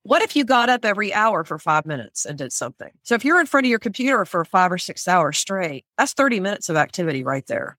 what 0.03 0.22
if 0.22 0.36
you 0.36 0.46
got 0.46 0.70
up 0.70 0.86
every 0.86 1.13
hour 1.13 1.44
for 1.44 1.60
five 1.60 1.86
minutes 1.86 2.25
and 2.25 2.38
did 2.38 2.53
something? 2.53 2.89
So 3.03 3.15
if 3.15 3.25
you're 3.25 3.39
in 3.39 3.46
front 3.46 3.65
of 3.65 3.70
your 3.70 3.79
computer 3.79 4.25
for 4.25 4.46
five 4.46 4.72
or 4.72 4.77
six 4.77 5.08
hours 5.08 5.38
straight, 5.38 5.86
that's 5.98 6.13
30 6.13 6.39
minutes 6.39 6.70
of 6.70 6.77
activity 6.77 7.24
right 7.24 7.46
there. 7.48 7.77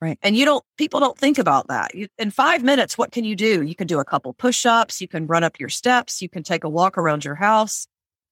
Right. 0.00 0.18
And 0.22 0.34
you 0.34 0.46
don't, 0.46 0.64
people 0.78 0.98
don't 0.98 1.18
think 1.18 1.36
about 1.36 1.68
that. 1.68 1.94
You, 1.94 2.08
in 2.18 2.30
five 2.30 2.62
minutes, 2.62 2.96
what 2.96 3.12
can 3.12 3.24
you 3.24 3.36
do? 3.36 3.62
You 3.62 3.74
can 3.74 3.86
do 3.86 3.98
a 3.98 4.04
couple 4.04 4.32
push 4.32 4.64
ups. 4.64 5.00
You 5.00 5.08
can 5.08 5.26
run 5.26 5.44
up 5.44 5.60
your 5.60 5.68
steps. 5.68 6.22
You 6.22 6.28
can 6.28 6.42
take 6.42 6.64
a 6.64 6.70
walk 6.70 6.96
around 6.96 7.24
your 7.24 7.34
house. 7.34 7.86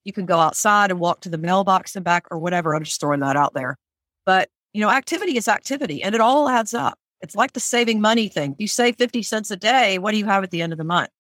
You 0.04 0.14
can 0.14 0.24
go 0.24 0.38
outside 0.38 0.90
and 0.90 0.98
walk 0.98 1.20
to 1.22 1.28
the 1.28 1.36
mailbox 1.36 1.94
and 1.94 2.04
back 2.04 2.26
or 2.30 2.38
whatever. 2.38 2.74
I'm 2.74 2.84
just 2.84 3.00
throwing 3.00 3.20
that 3.20 3.36
out 3.36 3.52
there. 3.52 3.76
But, 4.24 4.48
you 4.72 4.80
know, 4.80 4.88
activity 4.88 5.36
is 5.36 5.46
activity 5.46 6.02
and 6.02 6.14
it 6.14 6.22
all 6.22 6.48
adds 6.48 6.72
up. 6.72 6.98
It's 7.20 7.36
like 7.36 7.52
the 7.52 7.60
saving 7.60 8.00
money 8.00 8.28
thing. 8.28 8.56
You 8.58 8.68
save 8.68 8.96
50 8.96 9.22
cents 9.22 9.50
a 9.50 9.56
day. 9.56 9.98
What 9.98 10.12
do 10.12 10.18
you 10.18 10.24
have 10.24 10.44
at 10.44 10.50
the 10.50 10.62
end 10.62 10.72
of 10.72 10.78
the 10.78 10.84
month? 10.84 11.10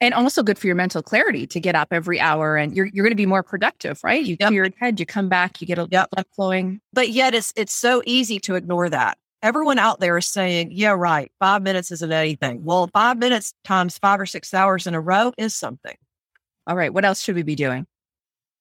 And 0.00 0.14
also 0.14 0.42
good 0.42 0.58
for 0.58 0.66
your 0.66 0.76
mental 0.76 1.02
clarity 1.02 1.46
to 1.48 1.60
get 1.60 1.74
up 1.74 1.88
every 1.90 2.18
hour 2.18 2.56
and 2.56 2.74
you're, 2.74 2.86
you're 2.86 3.04
going 3.04 3.12
to 3.12 3.16
be 3.16 3.26
more 3.26 3.42
productive, 3.42 4.00
right? 4.02 4.24
You 4.24 4.36
Yep. 4.40 4.48
clear 4.48 4.64
your 4.64 4.74
head, 4.78 4.98
you 4.98 5.04
come 5.04 5.28
back, 5.28 5.60
you 5.60 5.66
get 5.66 5.78
a 5.78 5.86
Yep. 5.90 6.10
blood 6.10 6.26
flowing. 6.34 6.80
But 6.92 7.10
yet 7.10 7.34
it's, 7.34 7.52
it's 7.54 7.74
so 7.74 8.02
easy 8.06 8.38
to 8.40 8.54
ignore 8.54 8.88
that. 8.88 9.18
Everyone 9.42 9.78
out 9.78 10.00
there 10.00 10.16
is 10.16 10.26
saying, 10.26 10.70
yeah, 10.72 10.90
right. 10.90 11.30
Five 11.38 11.62
minutes 11.62 11.90
isn't 11.90 12.12
anything. 12.12 12.64
Well, 12.64 12.88
five 12.92 13.18
minutes 13.18 13.54
times 13.64 13.98
five 13.98 14.20
or 14.20 14.26
six 14.26 14.54
hours 14.54 14.86
in 14.86 14.94
a 14.94 15.00
row 15.00 15.32
is 15.36 15.54
something. 15.54 15.96
All 16.66 16.76
right. 16.76 16.92
What 16.92 17.04
else 17.04 17.20
should 17.22 17.36
we 17.36 17.42
be 17.42 17.54
doing? 17.54 17.86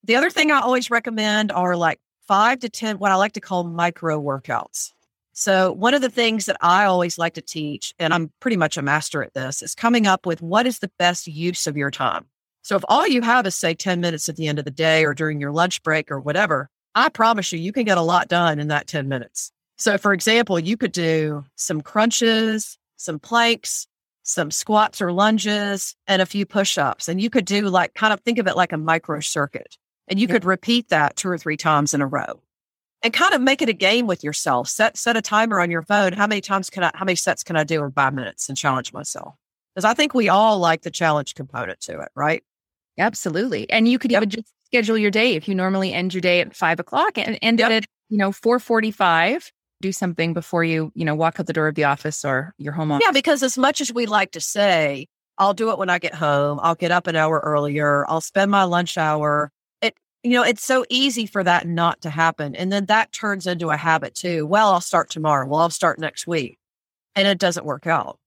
The 0.04 0.16
other 0.16 0.30
thing 0.30 0.52
I 0.52 0.60
always 0.60 0.90
recommend 0.90 1.52
are 1.52 1.76
like 1.76 2.00
five 2.28 2.60
to 2.60 2.70
10, 2.70 2.98
what 3.00 3.12
I 3.12 3.16
like 3.16 3.34
to 3.34 3.42
call 3.42 3.64
micro 3.64 4.22
workouts. 4.22 4.94
So, 5.40 5.72
one 5.72 5.94
of 5.94 6.02
the 6.02 6.10
things 6.10 6.48
that 6.48 6.58
I 6.60 6.84
always 6.84 7.18
like 7.18 7.36
to 7.36 7.42
teach, 7.42 7.94
and 7.98 8.14
I'm 8.14 8.30
pretty 8.42 8.58
much 8.58 8.76
a 8.76 8.82
master 8.82 9.24
at 9.24 9.34
this, 9.34 9.62
is 9.62 9.74
coming 9.74 10.06
up 10.06 10.26
with 10.26 10.42
what 10.42 10.68
is 10.68 10.80
the 10.80 10.92
best 11.00 11.28
use 11.28 11.66
of 11.66 11.78
your 11.78 11.90
time. 11.90 12.26
So, 12.62 12.76
if 12.76 12.84
all 12.90 13.08
you 13.08 13.22
have 13.22 13.48
is, 13.48 13.56
say, 13.56 13.74
10 13.74 14.02
minutes 14.02 14.28
at 14.28 14.36
the 14.36 14.50
end 14.50 14.60
of 14.60 14.66
the 14.66 14.70
day 14.70 15.06
or 15.06 15.14
during 15.14 15.40
your 15.40 15.54
lunch 15.54 15.82
break 15.82 16.12
or 16.12 16.20
whatever, 16.20 16.70
I 16.94 17.08
promise 17.08 17.54
you, 17.54 17.60
you 17.60 17.72
can 17.72 17.86
get 17.86 17.98
a 17.98 18.02
lot 18.02 18.28
done 18.28 18.60
in 18.60 18.68
that 18.68 18.88
10 18.88 19.08
minutes. 19.08 19.54
So, 19.78 19.98
for 19.98 20.12
example, 20.12 20.60
you 20.60 20.76
could 20.76 20.92
do 20.92 21.46
some 21.56 21.80
crunches, 21.80 22.78
some 22.98 23.18
planks, 23.18 23.88
some 24.24 24.52
squats 24.52 25.02
or 25.02 25.14
lunges, 25.14 25.96
and 26.06 26.22
a 26.22 26.26
few 26.26 26.46
push 26.46 26.78
ups. 26.78 27.08
And 27.08 27.22
you 27.22 27.30
could 27.30 27.46
do 27.46 27.70
like 27.70 27.94
kind 27.94 28.12
of 28.12 28.20
think 28.20 28.40
of 28.40 28.48
it 28.48 28.58
like 28.58 28.74
a 28.74 28.78
micro 28.78 29.22
circuit. 29.22 29.78
And 30.10 30.20
you 30.20 30.28
Yeah. 30.28 30.34
could 30.34 30.44
repeat 30.44 30.90
that 30.90 31.16
two 31.16 31.30
or 31.30 31.38
three 31.38 31.56
times 31.56 31.94
in 31.94 32.02
a 32.02 32.08
row 32.08 32.42
and 33.02 33.14
kind 33.14 33.34
of 33.34 33.42
make 33.42 33.62
it 33.62 33.70
a 33.70 33.74
game 33.74 34.08
with 34.08 34.24
yourself. 34.24 34.68
Set 34.70 34.98
set 34.98 35.16
a 35.18 35.22
timer 35.22 35.60
on 35.60 35.72
your 35.72 35.82
phone. 35.84 36.14
How 36.14 36.28
many 36.28 36.42
times 36.42 36.70
can 36.70 36.84
I 36.84 36.92
how 36.94 37.06
many 37.06 37.16
sets 37.16 37.44
can 37.44 37.56
I 37.56 37.64
do 37.64 37.84
in 37.84 37.92
five 37.92 38.14
minutes 38.14 38.50
and 38.50 38.58
challenge 38.58 38.92
myself? 38.94 39.36
Because 39.74 39.86
I 39.86 39.94
think 39.94 40.14
we 40.14 40.30
all 40.30 40.58
like 40.60 40.82
the 40.82 40.92
challenge 40.92 41.36
component 41.36 41.80
to 41.82 42.00
it, 42.02 42.10
right? 42.16 42.44
Absolutely. 42.98 43.70
And 43.70 43.88
you 43.88 44.00
could 44.00 44.12
Yep. 44.12 44.20
even 44.24 44.30
just 44.30 44.54
schedule 44.66 44.98
your 44.98 45.12
day 45.12 45.36
if 45.36 45.48
you 45.48 45.56
normally 45.56 45.94
end 45.94 46.14
your 46.14 46.22
day 46.22 46.42
at 46.42 46.56
five 46.56 46.80
o'clock 46.80 47.18
and 47.18 47.38
end 47.42 47.60
it 47.60 47.64
Yep. 47.64 47.72
at, 47.72 47.86
you 48.10 48.18
know, 48.18 48.32
445. 48.32 49.52
Do 49.82 49.92
something 49.94 50.34
before 50.34 50.66
you, 50.66 50.92
you 50.94 51.06
know, 51.06 51.16
walk 51.16 51.40
out 51.40 51.46
the 51.46 51.54
door 51.54 51.70
of 51.70 51.76
the 51.76 51.86
office 51.86 52.26
or 52.26 52.54
your 52.58 52.74
home 52.74 52.92
office. 52.92 53.06
Yeah, 53.06 53.12
because 53.12 53.42
as 53.44 53.58
much 53.58 53.80
as 53.80 53.94
we 53.94 54.06
like 54.08 54.32
to 54.32 54.42
say, 54.42 55.08
I'll 55.38 55.54
do 55.54 55.72
it 55.72 55.78
when 55.78 55.90
I 55.90 56.00
get 56.00 56.14
home, 56.14 56.60
I'll 56.62 56.76
get 56.76 56.92
up 56.92 57.08
an 57.08 57.16
hour 57.16 57.40
earlier, 57.42 58.06
I'll 58.10 58.20
spend 58.20 58.52
my 58.52 58.64
lunch 58.64 58.98
hour. 58.98 59.52
You 60.24 60.32
know, 60.32 60.44
it's 60.44 60.66
so 60.66 60.86
easy 60.90 61.26
for 61.26 61.44
that 61.44 61.66
not 61.66 62.02
to 62.02 62.10
happen. 62.10 62.56
And 62.56 62.72
then 62.72 62.86
that 62.88 63.14
turns 63.14 63.48
into 63.48 63.70
a 63.70 63.78
habit 63.78 64.16
too. 64.16 64.46
Well, 64.46 64.74
I'll 64.74 64.82
start 64.82 65.10
tomorrow. 65.10 65.48
Well, 65.48 65.62
I'll 65.62 65.70
start 65.70 65.98
next 65.98 66.28
week. 66.28 66.58
And 67.16 67.28
it 67.28 67.38
doesn't 67.38 67.66
work 67.66 67.88
out. 67.88 68.20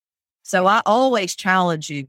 So 0.42 0.66
I 0.66 0.82
always 0.86 1.36
challenge 1.36 1.90
you. 1.90 2.08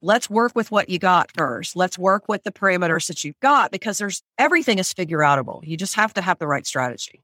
Let's 0.00 0.28
work 0.28 0.56
with 0.56 0.70
what 0.70 0.88
you 0.88 0.98
got 0.98 1.30
first. 1.36 1.76
Let's 1.76 1.98
work 1.98 2.28
with 2.28 2.42
the 2.42 2.50
parameters 2.50 3.06
that 3.06 3.22
you've 3.22 3.38
got 3.40 3.70
because 3.70 3.98
there's 3.98 4.22
everything 4.38 4.78
is 4.78 4.92
figure 4.92 5.18
outable. 5.18 5.60
You 5.62 5.76
just 5.76 5.94
have 5.94 6.14
to 6.14 6.22
have 6.22 6.38
the 6.38 6.48
right 6.48 6.66
strategy. 6.66 7.22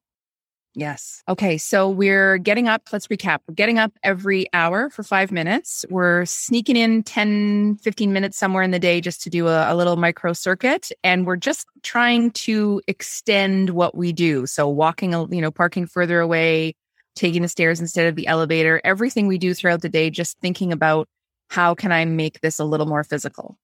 Yes. 0.75 1.23
Okay. 1.29 1.59
So 1.59 1.89
we're 1.89 2.39
getting 2.39 2.69
up. 2.69 2.83
Let's 2.93 3.09
recap. 3.09 3.39
We're 3.49 3.55
getting 3.55 3.79
up 3.79 3.93
every 4.03 4.47
hour 4.53 4.91
for 4.91 5.03
five 5.03 5.33
minutes. 5.33 5.85
We're 5.91 6.25
sneaking 6.25 6.77
in 6.77 7.03
10, 7.03 7.79
15 7.83 8.13
minutes 8.13 8.39
somewhere 8.39 8.63
in 8.63 8.71
the 8.71 8.79
day 8.79 9.01
just 9.01 9.21
to 9.23 9.31
do 9.31 9.49
a, 9.49 9.73
a 9.73 9.75
little 9.75 9.97
micro 9.97 10.33
circuit. 10.33 10.91
And 11.03 11.27
we're 11.27 11.37
just 11.37 11.67
trying 11.83 12.31
to 12.33 12.81
extend 12.87 13.71
what 13.71 13.97
we 13.97 14.13
do. 14.13 14.47
So 14.47 14.69
walking, 14.69 15.15
a- 15.15 15.27
you 15.27 15.41
know, 15.41 15.51
parking 15.51 15.87
further 15.87 16.21
away, 16.21 16.75
taking 17.17 17.43
the 17.43 17.49
stairs 17.49 17.81
instead 17.81 18.07
of 18.07 18.15
the 18.15 18.29
elevator, 18.29 18.81
everything 18.85 19.27
we 19.27 19.39
do 19.39 19.55
throughout 19.55 19.83
the 19.83 19.89
day, 19.89 20.11
just 20.11 20.39
thinking 20.39 20.73
about 20.73 21.09
how 21.49 21.75
can 21.75 21.91
I 21.91 22.05
make 22.05 22.41
this 22.41 22.59
a 22.61 22.65
little 22.65 22.87
more 22.87 23.03
physical? 23.03 23.59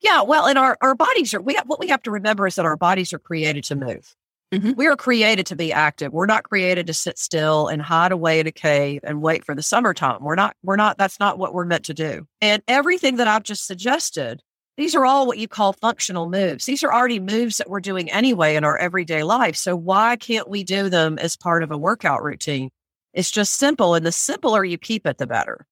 Yeah, 0.00 0.22
well, 0.22 0.46
and 0.46 0.58
our, 0.58 0.76
our 0.80 0.94
bodies 0.94 1.32
are, 1.34 1.40
we 1.40 1.54
have, 1.54 1.66
what 1.66 1.80
we 1.80 1.88
have 1.88 2.02
to 2.02 2.10
remember 2.10 2.46
is 2.46 2.56
that 2.56 2.66
our 2.66 2.76
bodies 2.76 3.12
are 3.12 3.18
created 3.18 3.64
to 3.64 3.74
move. 3.74 4.14
Mhm. 4.52 4.76
We 4.76 4.86
are 4.86 4.96
created 4.96 5.44
to 5.46 5.56
be 5.56 5.72
active. 5.72 6.12
We're 6.12 6.24
not 6.26 6.44
created 6.44 6.86
to 6.86 6.94
sit 6.94 7.18
still 7.18 7.68
and 7.68 7.82
hide 7.82 8.12
away 8.12 8.40
in 8.40 8.46
a 8.46 8.52
cave 8.52 9.00
and 9.04 9.20
wait 9.20 9.44
for 9.44 9.54
the 9.54 9.62
summertime. 9.62 10.22
We're 10.22 10.36
not, 10.36 10.56
we're 10.62 10.76
not, 10.76 10.96
that's 10.96 11.20
not 11.20 11.38
what 11.38 11.52
we're 11.52 11.66
meant 11.66 11.84
to 11.86 11.94
do. 11.94 12.26
And 12.40 12.62
everything 12.66 13.16
that 13.16 13.28
I've 13.28 13.42
just 13.42 13.66
suggested, 13.66 14.40
these 14.78 14.94
are 14.94 15.04
all 15.04 15.26
what 15.26 15.36
you 15.38 15.48
call 15.48 15.74
functional 15.74 16.30
moves. 16.30 16.64
These 16.64 16.82
are 16.82 16.92
already 16.92 17.20
moves 17.20 17.58
that 17.58 17.68
we're 17.68 17.80
doing 17.80 18.10
anyway 18.10 18.56
in 18.56 18.64
our 18.64 18.78
everyday 18.78 19.22
life. 19.22 19.56
So 19.56 19.76
why 19.76 20.16
can't 20.16 20.48
we 20.48 20.64
do 20.64 20.88
them 20.88 21.18
as 21.18 21.36
part 21.36 21.62
of 21.62 21.70
a 21.70 21.76
workout 21.76 22.22
routine? 22.22 22.70
It's 23.12 23.30
just 23.30 23.54
simple. 23.54 23.94
And 23.94 24.06
the 24.06 24.12
simpler 24.12 24.64
you 24.64 24.78
keep 24.78 25.06
it, 25.06 25.18
the 25.18 25.26
better. 25.26 25.66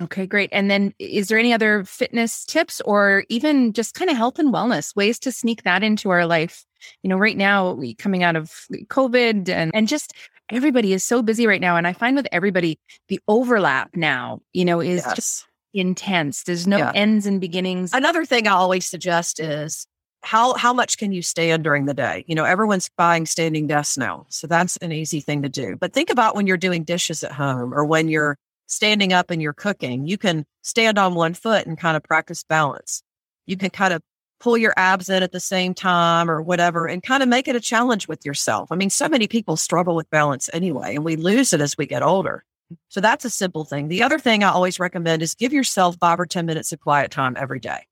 Okay, 0.00 0.26
great. 0.26 0.50
And 0.52 0.70
then 0.70 0.94
is 0.98 1.28
there 1.28 1.38
any 1.38 1.52
other 1.52 1.84
fitness 1.84 2.44
tips 2.44 2.80
or 2.84 3.24
even 3.28 3.72
just 3.72 3.94
kind 3.94 4.10
of 4.10 4.16
health 4.16 4.38
and 4.38 4.52
wellness 4.52 4.94
ways 4.94 5.18
to 5.20 5.32
sneak 5.32 5.64
that 5.64 5.82
into 5.82 6.10
our 6.10 6.24
life? 6.26 6.64
You 7.02 7.10
know, 7.10 7.16
right 7.16 7.36
now, 7.36 7.72
we 7.72 7.94
coming 7.94 8.22
out 8.22 8.36
of 8.36 8.50
COVID 8.88 9.48
and, 9.48 9.74
and 9.74 9.88
just 9.88 10.12
everybody 10.50 10.92
is 10.92 11.04
so 11.04 11.22
busy 11.22 11.46
right 11.46 11.60
now. 11.60 11.76
And 11.76 11.86
I 11.86 11.92
find 11.92 12.16
with 12.16 12.26
everybody, 12.32 12.78
the 13.08 13.20
overlap 13.28 13.94
now, 13.94 14.40
you 14.52 14.64
know, 14.64 14.80
is 14.80 15.04
just 15.14 15.46
intense. 15.74 16.44
There's 16.44 16.66
no 16.66 16.78
Yeah. 16.78 16.92
ends 16.94 17.26
and 17.26 17.40
beginnings. 17.40 17.92
Another 17.92 18.24
thing 18.24 18.46
I 18.48 18.52
always 18.52 18.86
suggest 18.86 19.38
is 19.40 19.86
how 20.22 20.54
how 20.54 20.72
much 20.72 20.98
can 20.98 21.12
you 21.12 21.22
stand 21.22 21.62
during 21.62 21.84
the 21.86 21.94
day? 21.94 22.24
You 22.26 22.34
know, 22.34 22.44
everyone's 22.44 22.90
buying 22.96 23.26
standing 23.26 23.66
desks 23.66 23.96
now, 23.96 24.26
so 24.30 24.46
that's 24.46 24.76
an 24.78 24.90
easy 24.90 25.20
thing 25.20 25.42
to 25.42 25.48
do. 25.48 25.76
But 25.76 25.92
think 25.92 26.10
about 26.10 26.34
when 26.34 26.46
you're 26.46 26.56
doing 26.56 26.82
dishes 26.82 27.22
at 27.22 27.32
home 27.32 27.72
or 27.72 27.84
when 27.84 28.08
you're 28.08 28.36
standing 28.66 29.12
up 29.12 29.30
and 29.30 29.40
you're 29.40 29.52
cooking. 29.52 30.06
You 30.06 30.18
can 30.18 30.44
stand 30.62 30.98
on 30.98 31.14
one 31.14 31.34
foot 31.34 31.66
and 31.66 31.78
kind 31.78 31.96
of 31.96 32.02
practice 32.02 32.42
balance. 32.42 33.02
You 33.46 33.56
can 33.56 33.70
kind 33.70 33.94
of 33.94 34.02
pull 34.40 34.56
your 34.56 34.74
abs 34.76 35.08
in 35.08 35.22
at 35.22 35.32
the 35.32 35.40
same 35.40 35.74
time 35.74 36.30
or 36.30 36.40
whatever 36.40 36.86
and 36.86 37.02
kind 37.02 37.22
of 37.22 37.28
make 37.28 37.48
it 37.48 37.56
a 37.56 37.60
challenge 37.60 38.08
with 38.08 38.24
yourself. 38.24 38.70
I 38.70 38.76
mean, 38.76 38.90
so 38.90 39.08
many 39.08 39.26
people 39.26 39.56
struggle 39.56 39.96
with 39.96 40.10
balance 40.10 40.48
anyway, 40.52 40.94
and 40.94 41.04
we 41.04 41.16
lose 41.16 41.52
it 41.52 41.60
as 41.60 41.76
we 41.76 41.86
get 41.86 42.02
older. 42.02 42.44
So 42.88 43.00
that's 43.00 43.24
a 43.24 43.30
simple 43.30 43.64
thing. 43.64 43.88
The 43.88 44.02
other 44.02 44.18
thing 44.18 44.44
I 44.44 44.50
always 44.50 44.78
recommend 44.78 45.22
is 45.22 45.34
give 45.34 45.52
yourself 45.52 45.96
five 46.00 46.20
or 46.20 46.26
10 46.26 46.46
minutes 46.46 46.72
of 46.72 46.80
quiet 46.80 47.10
time 47.10 47.36
every 47.38 47.60
day. 47.60 47.86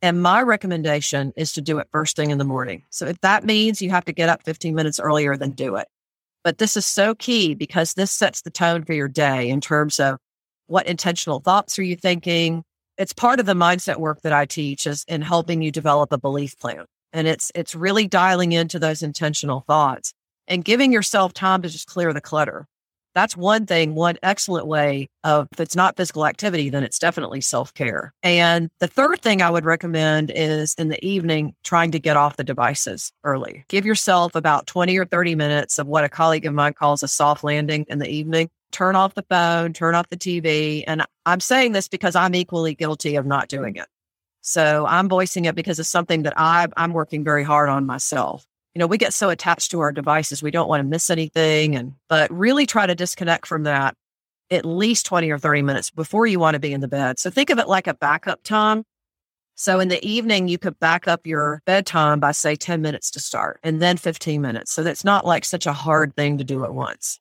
And 0.00 0.22
my 0.22 0.42
recommendation 0.42 1.32
is 1.36 1.52
to 1.52 1.60
do 1.60 1.78
it 1.78 1.88
first 1.90 2.16
thing 2.16 2.30
in 2.30 2.38
the 2.38 2.44
morning. 2.44 2.84
So 2.90 3.06
if 3.06 3.20
that 3.20 3.44
means 3.44 3.82
you 3.82 3.90
have 3.90 4.04
to 4.06 4.12
get 4.12 4.28
up 4.28 4.44
15 4.44 4.74
minutes 4.74 5.00
earlier, 5.00 5.36
then 5.36 5.50
do 5.50 5.76
it. 5.76 5.88
But 6.44 6.58
this 6.58 6.76
is 6.76 6.86
so 6.86 7.14
key 7.14 7.54
because 7.54 7.94
this 7.94 8.12
sets 8.12 8.42
the 8.42 8.50
tone 8.50 8.84
for 8.84 8.92
your 8.92 9.08
day 9.08 9.48
in 9.50 9.60
terms 9.60 9.98
of 9.98 10.18
what 10.66 10.86
intentional 10.86 11.40
thoughts 11.40 11.78
are 11.78 11.82
you 11.82 11.96
thinking? 11.96 12.62
It's 12.98 13.12
part 13.12 13.38
of 13.38 13.46
the 13.46 13.54
mindset 13.54 13.98
work 13.98 14.22
that 14.22 14.32
I 14.32 14.44
teach 14.44 14.84
is 14.84 15.04
in 15.06 15.22
helping 15.22 15.62
you 15.62 15.70
develop 15.70 16.12
a 16.12 16.18
belief 16.18 16.58
plan. 16.58 16.84
And 17.12 17.28
it's 17.28 17.52
it's 17.54 17.76
really 17.76 18.08
dialing 18.08 18.50
into 18.52 18.80
those 18.80 19.04
intentional 19.04 19.60
thoughts 19.68 20.12
and 20.48 20.64
giving 20.64 20.92
yourself 20.92 21.32
time 21.32 21.62
to 21.62 21.68
just 21.68 21.86
clear 21.86 22.12
the 22.12 22.20
clutter. 22.20 22.66
That's 23.14 23.36
one 23.36 23.66
thing, 23.66 23.94
one 23.94 24.16
excellent 24.22 24.66
way 24.66 25.08
of 25.24 25.48
if 25.52 25.60
it's 25.60 25.76
not 25.76 25.96
physical 25.96 26.26
activity, 26.26 26.70
then 26.70 26.82
it's 26.82 26.98
definitely 26.98 27.40
self 27.40 27.72
care. 27.72 28.12
And 28.24 28.68
the 28.80 28.88
third 28.88 29.20
thing 29.22 29.42
I 29.42 29.50
would 29.50 29.64
recommend 29.64 30.32
is 30.34 30.74
in 30.76 30.88
the 30.88 31.04
evening, 31.04 31.54
trying 31.62 31.92
to 31.92 32.00
get 32.00 32.16
off 32.16 32.36
the 32.36 32.44
devices 32.44 33.12
early. 33.22 33.64
Give 33.68 33.86
yourself 33.86 34.34
about 34.34 34.66
20 34.66 34.96
or 34.98 35.04
30 35.04 35.36
minutes 35.36 35.78
of 35.78 35.86
what 35.86 36.04
a 36.04 36.08
colleague 36.08 36.46
of 36.46 36.54
mine 36.54 36.74
calls 36.74 37.02
a 37.04 37.08
soft 37.08 37.44
landing 37.44 37.86
in 37.88 37.98
the 37.98 38.08
evening. 38.08 38.50
Turn 38.70 38.96
off 38.96 39.14
the 39.14 39.24
phone, 39.28 39.72
turn 39.72 39.94
off 39.94 40.08
the 40.08 40.16
TV. 40.16 40.84
And 40.86 41.04
I'm 41.26 41.40
saying 41.40 41.72
this 41.72 41.88
because 41.88 42.14
I'm 42.14 42.34
equally 42.34 42.74
guilty 42.74 43.16
of 43.16 43.26
not 43.26 43.48
doing 43.48 43.76
it. 43.76 43.86
So 44.40 44.86
I'm 44.86 45.08
voicing 45.08 45.46
it 45.46 45.54
because 45.54 45.78
it's 45.78 45.88
something 45.88 46.22
that 46.22 46.34
I, 46.36 46.68
I'm 46.76 46.92
working 46.92 47.24
very 47.24 47.44
hard 47.44 47.68
on 47.68 47.86
myself. 47.86 48.46
You 48.74 48.80
know, 48.80 48.86
we 48.86 48.98
get 48.98 49.12
so 49.12 49.30
attached 49.30 49.70
to 49.72 49.80
our 49.80 49.92
devices, 49.92 50.42
we 50.42 50.50
don't 50.50 50.68
want 50.68 50.80
to 50.80 50.88
miss 50.88 51.10
anything. 51.10 51.74
And, 51.74 51.94
but 52.08 52.30
really 52.30 52.66
try 52.66 52.86
to 52.86 52.94
disconnect 52.94 53.46
from 53.46 53.64
that 53.64 53.94
at 54.50 54.64
least 54.64 55.06
20 55.06 55.30
or 55.30 55.38
30 55.38 55.62
minutes 55.62 55.90
before 55.90 56.26
you 56.26 56.38
want 56.38 56.54
to 56.54 56.60
be 56.60 56.72
in 56.72 56.80
the 56.80 56.88
bed. 56.88 57.18
So 57.18 57.30
think 57.30 57.50
of 57.50 57.58
it 57.58 57.68
like 57.68 57.86
a 57.86 57.94
backup 57.94 58.42
time. 58.42 58.84
So 59.54 59.80
in 59.80 59.88
the 59.88 60.02
evening, 60.06 60.48
you 60.48 60.56
could 60.56 60.78
back 60.78 61.08
up 61.08 61.26
your 61.26 61.62
bedtime 61.66 62.20
by 62.20 62.30
say 62.30 62.54
10 62.54 62.80
minutes 62.80 63.10
to 63.12 63.20
start 63.20 63.58
and 63.62 63.82
then 63.82 63.96
15 63.96 64.40
minutes. 64.40 64.72
So 64.72 64.82
that's 64.82 65.04
not 65.04 65.26
like 65.26 65.44
such 65.44 65.66
a 65.66 65.72
hard 65.72 66.14
thing 66.14 66.38
to 66.38 66.44
do 66.44 66.64
at 66.64 66.72
once. 66.72 67.18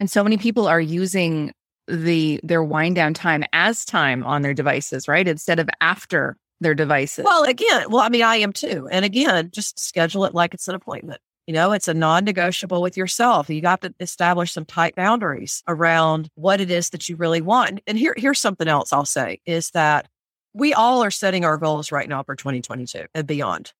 And 0.00 0.10
so 0.10 0.24
many 0.24 0.38
people 0.38 0.66
are 0.66 0.80
using 0.80 1.52
the 1.86 2.40
their 2.42 2.64
wind 2.64 2.96
down 2.96 3.14
time 3.14 3.44
as 3.52 3.84
time 3.84 4.24
on 4.24 4.42
their 4.42 4.54
devices, 4.54 5.06
right? 5.06 5.28
Instead 5.28 5.58
of 5.58 5.68
after 5.80 6.36
their 6.60 6.74
devices. 6.74 7.24
Well, 7.24 7.44
again, 7.44 7.90
well, 7.90 8.00
I 8.00 8.08
mean, 8.08 8.22
I 8.22 8.36
am 8.36 8.52
too. 8.52 8.88
And 8.90 9.04
again, 9.04 9.50
just 9.52 9.78
schedule 9.78 10.24
it 10.24 10.34
like 10.34 10.54
it's 10.54 10.68
an 10.68 10.74
appointment. 10.74 11.20
You 11.46 11.54
know, 11.54 11.72
it's 11.72 11.88
a 11.88 11.94
non 11.94 12.24
negotiable 12.24 12.82
with 12.82 12.96
yourself. 12.96 13.50
You 13.50 13.60
got 13.60 13.80
to 13.82 13.94
establish 13.98 14.52
some 14.52 14.64
tight 14.64 14.94
boundaries 14.94 15.62
around 15.66 16.28
what 16.34 16.60
it 16.60 16.70
is 16.70 16.90
that 16.90 17.08
you 17.08 17.16
really 17.16 17.40
want. 17.40 17.80
And 17.86 17.98
here, 17.98 18.14
here's 18.16 18.40
something 18.40 18.68
else 18.68 18.92
I'll 18.92 19.04
say 19.04 19.40
is 19.46 19.70
that 19.70 20.08
we 20.52 20.74
all 20.74 21.02
are 21.02 21.10
setting 21.10 21.44
our 21.44 21.56
goals 21.56 21.92
right 21.92 22.08
now 22.08 22.22
for 22.22 22.36
2022 22.36 23.06
and 23.14 23.26
beyond. 23.26 23.72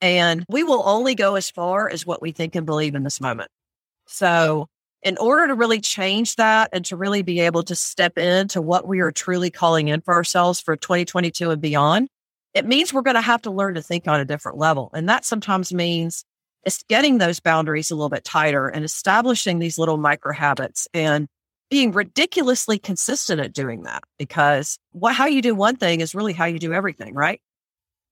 And 0.00 0.44
we 0.48 0.64
will 0.64 0.82
only 0.84 1.14
go 1.14 1.36
as 1.36 1.50
far 1.50 1.88
as 1.88 2.04
what 2.04 2.22
we 2.22 2.32
think 2.32 2.56
and 2.56 2.66
believe 2.66 2.94
in 2.94 3.04
this 3.04 3.20
moment. 3.20 3.50
So, 4.06 4.68
in 5.02 5.18
order 5.18 5.48
to 5.48 5.54
really 5.54 5.80
change 5.80 6.36
that 6.36 6.70
and 6.72 6.84
to 6.86 6.96
really 6.96 7.22
be 7.22 7.40
able 7.40 7.62
to 7.64 7.74
step 7.74 8.18
into 8.18 8.62
what 8.62 8.86
we 8.86 9.00
are 9.00 9.10
truly 9.10 9.50
calling 9.50 9.88
in 9.88 10.00
for 10.00 10.14
ourselves 10.14 10.60
for 10.60 10.76
2022 10.76 11.50
and 11.50 11.60
beyond, 11.60 12.08
it 12.54 12.66
means 12.66 12.92
we're 12.92 13.02
going 13.02 13.16
to 13.16 13.20
have 13.20 13.42
to 13.42 13.50
learn 13.50 13.74
to 13.74 13.82
think 13.82 14.06
on 14.06 14.20
a 14.20 14.24
different 14.24 14.58
level. 14.58 14.90
And 14.94 15.08
that 15.08 15.24
sometimes 15.24 15.72
means 15.72 16.24
it's 16.64 16.82
getting 16.84 17.18
those 17.18 17.40
boundaries 17.40 17.90
a 17.90 17.96
little 17.96 18.08
bit 18.08 18.24
tighter 18.24 18.68
and 18.68 18.84
establishing 18.84 19.58
these 19.58 19.78
little 19.78 19.96
micro 19.96 20.32
habits 20.32 20.86
and 20.94 21.26
being 21.70 21.90
ridiculously 21.90 22.78
consistent 22.78 23.40
at 23.40 23.52
doing 23.52 23.82
that 23.84 24.02
because 24.18 24.78
what 24.92 25.14
how 25.14 25.26
you 25.26 25.40
do 25.40 25.54
one 25.54 25.74
thing 25.76 26.00
is 26.00 26.14
really 26.14 26.34
how 26.34 26.44
you 26.44 26.58
do 26.58 26.72
everything, 26.72 27.14
right? 27.14 27.40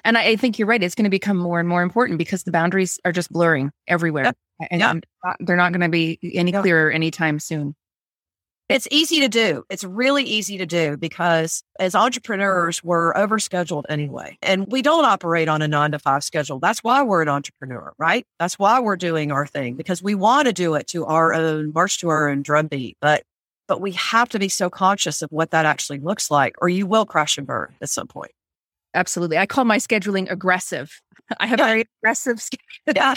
And 0.04 0.16
I, 0.16 0.28
I 0.28 0.37
think 0.37 0.59
you're 0.59 0.69
right. 0.69 0.83
It's 0.83 0.95
going 0.95 1.04
to 1.04 1.11
become 1.11 1.37
more 1.37 1.61
and 1.61 1.69
more 1.69 1.83
important 1.83 2.19
because 2.19 2.45
the 2.45 2.52
boundaries 2.52 2.99
are 3.04 3.12
just 3.12 3.30
blurring 3.30 3.71
everywhere, 3.88 4.25
yep. 4.25 4.37
and 4.71 4.80
yep. 4.80 5.37
they're 5.40 5.57
not 5.57 5.73
going 5.73 5.80
to 5.83 5.88
be 5.88 6.19
any 6.35 6.52
yep. 6.52 6.62
clearer 6.62 6.90
anytime 6.90 7.38
soon. 7.38 7.75
It's 8.71 8.87
easy 8.92 9.19
to 9.19 9.28
do. 9.28 9.64
It's 9.69 9.83
really 9.83 10.23
easy 10.23 10.57
to 10.59 10.64
do 10.64 10.97
because 10.97 11.64
as 11.80 11.97
entrepreneurs, 11.97 12.85
we're 12.85 13.12
overscheduled 13.14 13.83
anyway. 13.88 14.38
And 14.42 14.71
we 14.71 14.80
don't 14.80 15.04
operate 15.04 15.49
on 15.49 15.61
a 15.61 15.66
nine 15.66 15.90
to 15.90 15.99
five 15.99 16.23
schedule. 16.23 16.61
That's 16.61 16.85
why 16.85 17.02
we're 17.02 17.23
an 17.23 17.28
entrepreneur, 17.28 17.92
right? 17.99 18.25
That's 18.38 18.61
why 18.61 18.78
we're 18.78 18.95
doing 18.95 19.33
our 19.33 19.45
thing 19.45 19.75
because 19.75 20.04
we 20.04 20.14
want 20.14 20.47
to 20.47 20.52
do 20.52 20.76
it 20.76 20.87
to 20.88 21.04
our 21.04 21.35
own 21.35 21.73
march 21.75 21.99
to 21.99 22.11
our 22.11 22.28
own 22.28 22.42
drumbeat. 22.42 22.97
But 23.00 23.25
but 23.66 23.80
we 23.80 23.90
have 23.92 24.28
to 24.28 24.38
be 24.38 24.49
so 24.49 24.71
conscious 24.71 25.21
of 25.21 25.30
what 25.33 25.50
that 25.50 25.66
actually 25.66 25.99
looks 25.99 26.30
like, 26.30 26.54
or 26.59 26.69
you 26.69 26.87
will 26.87 27.07
crash 27.07 27.38
and 27.38 27.49
burn 27.49 27.75
at 27.80 27.90
some 27.90 28.07
point. 28.07 28.30
Absolutely. 28.94 29.38
I 29.38 29.47
call 29.47 29.64
my 29.64 29.78
scheduling 29.78 30.30
aggressive. 30.30 31.00
I 31.40 31.47
have 31.47 31.59
very 31.59 31.85
aggressive 32.02 32.42
Yeah. 32.87 33.14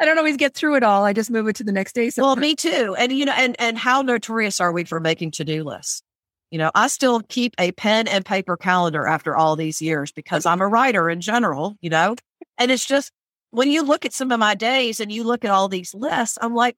I 0.00 0.04
don't 0.04 0.18
always 0.18 0.36
get 0.36 0.54
through 0.54 0.76
it 0.76 0.84
all. 0.84 1.04
I 1.04 1.12
just 1.12 1.30
move 1.30 1.48
it 1.48 1.56
to 1.56 1.64
the 1.64 1.72
next 1.72 1.94
day. 1.94 2.10
So. 2.10 2.22
Well, 2.22 2.36
me 2.36 2.54
too. 2.54 2.94
And 2.96 3.10
you 3.10 3.24
know, 3.24 3.34
and 3.36 3.56
and 3.58 3.76
how 3.76 4.02
notorious 4.02 4.60
are 4.60 4.72
we 4.72 4.84
for 4.84 5.00
making 5.00 5.32
to-do 5.32 5.64
lists? 5.64 6.02
You 6.50 6.58
know, 6.58 6.70
I 6.74 6.86
still 6.86 7.20
keep 7.28 7.54
a 7.58 7.72
pen 7.72 8.06
and 8.08 8.24
paper 8.24 8.56
calendar 8.56 9.06
after 9.06 9.36
all 9.36 9.56
these 9.56 9.82
years 9.82 10.12
because 10.12 10.46
I'm 10.46 10.60
a 10.60 10.68
writer 10.68 11.10
in 11.10 11.20
general, 11.20 11.76
you 11.80 11.90
know? 11.90 12.14
And 12.56 12.70
it's 12.70 12.86
just 12.86 13.10
when 13.50 13.70
you 13.70 13.82
look 13.82 14.04
at 14.04 14.12
some 14.12 14.30
of 14.30 14.38
my 14.38 14.54
days 14.54 15.00
and 15.00 15.10
you 15.12 15.24
look 15.24 15.44
at 15.44 15.50
all 15.50 15.68
these 15.68 15.92
lists, 15.94 16.38
I'm 16.40 16.54
like, 16.54 16.76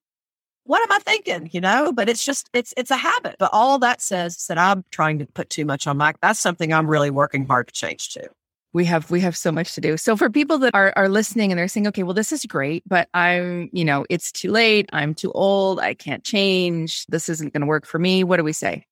what 0.64 0.82
am 0.82 0.92
I 0.92 0.98
thinking? 1.00 1.50
You 1.52 1.60
know, 1.60 1.92
but 1.92 2.08
it's 2.08 2.24
just 2.24 2.48
it's 2.52 2.74
it's 2.76 2.90
a 2.90 2.96
habit. 2.96 3.36
But 3.38 3.50
all 3.52 3.78
that 3.80 4.00
says 4.00 4.36
is 4.36 4.46
that 4.46 4.58
I'm 4.58 4.84
trying 4.90 5.18
to 5.18 5.26
put 5.26 5.50
too 5.50 5.64
much 5.64 5.86
on 5.86 5.96
my 5.96 6.14
that's 6.22 6.40
something 6.40 6.72
I'm 6.72 6.88
really 6.88 7.10
working 7.10 7.46
hard 7.46 7.68
to 7.68 7.72
change 7.72 8.10
too. 8.10 8.26
We 8.72 8.84
have 8.84 9.10
we 9.10 9.20
have 9.20 9.36
so 9.36 9.50
much 9.50 9.74
to 9.74 9.80
do. 9.80 9.96
So 9.96 10.16
for 10.16 10.30
people 10.30 10.58
that 10.58 10.74
are 10.74 10.92
are 10.96 11.08
listening 11.08 11.50
and 11.50 11.58
they're 11.58 11.68
saying, 11.68 11.88
okay, 11.88 12.02
well, 12.02 12.14
this 12.14 12.32
is 12.32 12.44
great, 12.46 12.84
but 12.86 13.08
I'm, 13.14 13.68
you 13.72 13.84
know, 13.84 14.06
it's 14.08 14.30
too 14.30 14.50
late, 14.52 14.88
I'm 14.92 15.14
too 15.14 15.32
old, 15.32 15.80
I 15.80 15.94
can't 15.94 16.22
change, 16.22 17.04
this 17.06 17.28
isn't 17.28 17.52
gonna 17.52 17.66
work 17.66 17.86
for 17.86 17.98
me. 17.98 18.22
What 18.22 18.36
do 18.36 18.44
we 18.44 18.52
say? 18.52 18.86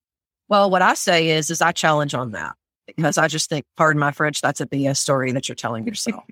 Well, 0.48 0.70
what 0.70 0.82
I 0.82 0.94
say 0.94 1.30
is 1.30 1.50
is 1.50 1.62
I 1.62 1.72
challenge 1.72 2.14
on 2.14 2.32
that 2.32 2.50
mm-hmm. 2.50 2.92
because 2.96 3.18
I 3.18 3.28
just 3.28 3.48
think, 3.48 3.66
pardon 3.76 4.00
my 4.00 4.10
French, 4.10 4.40
that's 4.40 4.60
a 4.60 4.66
BS 4.66 4.96
story 4.96 5.32
that 5.32 5.48
you're 5.48 5.54
telling 5.54 5.86
yourself 5.86 6.24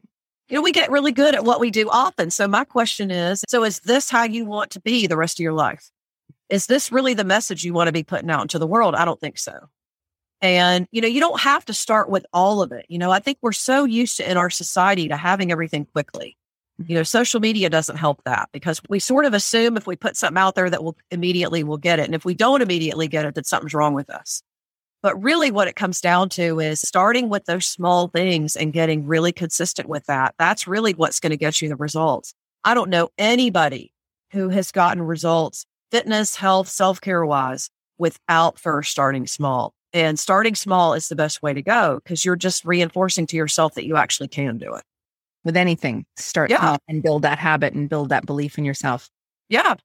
you 0.48 0.56
know, 0.56 0.62
we 0.62 0.72
get 0.72 0.90
really 0.90 1.12
good 1.12 1.34
at 1.34 1.44
what 1.44 1.60
we 1.60 1.70
do 1.70 1.88
often. 1.90 2.30
So 2.30 2.46
my 2.46 2.64
question 2.64 3.10
is, 3.10 3.44
so 3.48 3.64
is 3.64 3.80
this 3.80 4.10
how 4.10 4.24
you 4.24 4.44
want 4.44 4.70
to 4.72 4.80
be 4.80 5.06
the 5.06 5.16
rest 5.16 5.38
of 5.38 5.42
your 5.42 5.52
life? 5.52 5.90
Is 6.48 6.66
this 6.66 6.92
really 6.92 7.14
the 7.14 7.24
message 7.24 7.64
you 7.64 7.72
want 7.72 7.88
to 7.88 7.92
be 7.92 8.04
putting 8.04 8.30
out 8.30 8.42
into 8.42 8.58
the 8.58 8.66
world? 8.66 8.94
I 8.94 9.04
don't 9.04 9.20
think 9.20 9.38
so. 9.38 9.68
And, 10.40 10.86
you 10.92 11.00
know, 11.00 11.08
you 11.08 11.18
don't 11.18 11.40
have 11.40 11.64
to 11.64 11.74
start 11.74 12.08
with 12.08 12.26
all 12.32 12.62
of 12.62 12.70
it. 12.70 12.86
You 12.88 12.98
know, 12.98 13.10
I 13.10 13.18
think 13.18 13.38
we're 13.40 13.52
so 13.52 13.84
used 13.84 14.18
to 14.18 14.30
in 14.30 14.36
our 14.36 14.50
society 14.50 15.08
to 15.08 15.16
having 15.16 15.50
everything 15.50 15.86
quickly. 15.86 16.36
You 16.78 16.94
know, 16.94 17.02
social 17.02 17.40
media 17.40 17.70
doesn't 17.70 17.96
help 17.96 18.22
that 18.24 18.50
because 18.52 18.82
we 18.88 18.98
sort 18.98 19.24
of 19.24 19.32
assume 19.32 19.76
if 19.76 19.86
we 19.86 19.96
put 19.96 20.16
something 20.16 20.38
out 20.38 20.54
there 20.54 20.68
that 20.68 20.84
we'll 20.84 20.96
immediately 21.10 21.64
we'll 21.64 21.78
get 21.78 21.98
it. 21.98 22.04
And 22.04 22.14
if 22.14 22.24
we 22.24 22.34
don't 22.34 22.60
immediately 22.60 23.08
get 23.08 23.24
it, 23.24 23.34
that 23.34 23.46
something's 23.46 23.72
wrong 23.72 23.94
with 23.94 24.10
us. 24.10 24.42
But 25.02 25.22
really, 25.22 25.50
what 25.50 25.68
it 25.68 25.76
comes 25.76 26.00
down 26.00 26.28
to 26.30 26.58
is 26.58 26.80
starting 26.80 27.28
with 27.28 27.44
those 27.44 27.66
small 27.66 28.08
things 28.08 28.56
and 28.56 28.72
getting 28.72 29.06
really 29.06 29.32
consistent 29.32 29.88
with 29.88 30.06
that. 30.06 30.34
That's 30.38 30.66
really 30.66 30.92
what's 30.94 31.20
going 31.20 31.30
to 31.30 31.36
get 31.36 31.60
you 31.60 31.68
the 31.68 31.76
results. 31.76 32.34
I 32.64 32.74
don't 32.74 32.90
know 32.90 33.10
anybody 33.18 33.92
who 34.32 34.48
has 34.48 34.72
gotten 34.72 35.02
results, 35.02 35.66
fitness, 35.90 36.36
health, 36.36 36.68
self 36.68 37.00
care 37.00 37.24
wise, 37.24 37.70
without 37.98 38.58
first 38.58 38.90
starting 38.90 39.26
small. 39.26 39.72
And 39.92 40.18
starting 40.18 40.54
small 40.54 40.94
is 40.94 41.08
the 41.08 41.16
best 41.16 41.42
way 41.42 41.54
to 41.54 41.62
go 41.62 42.00
because 42.02 42.24
you're 42.24 42.36
just 42.36 42.64
reinforcing 42.64 43.26
to 43.28 43.36
yourself 43.36 43.74
that 43.74 43.86
you 43.86 43.96
actually 43.96 44.28
can 44.28 44.58
do 44.58 44.74
it. 44.74 44.82
With 45.44 45.56
anything, 45.56 46.04
start 46.16 46.50
yeah. 46.50 46.76
and 46.88 47.02
build 47.02 47.22
that 47.22 47.38
habit 47.38 47.72
and 47.72 47.88
build 47.88 48.08
that 48.08 48.26
belief 48.26 48.58
in 48.58 48.64
yourself. 48.64 49.08
Yeah. 49.48 49.76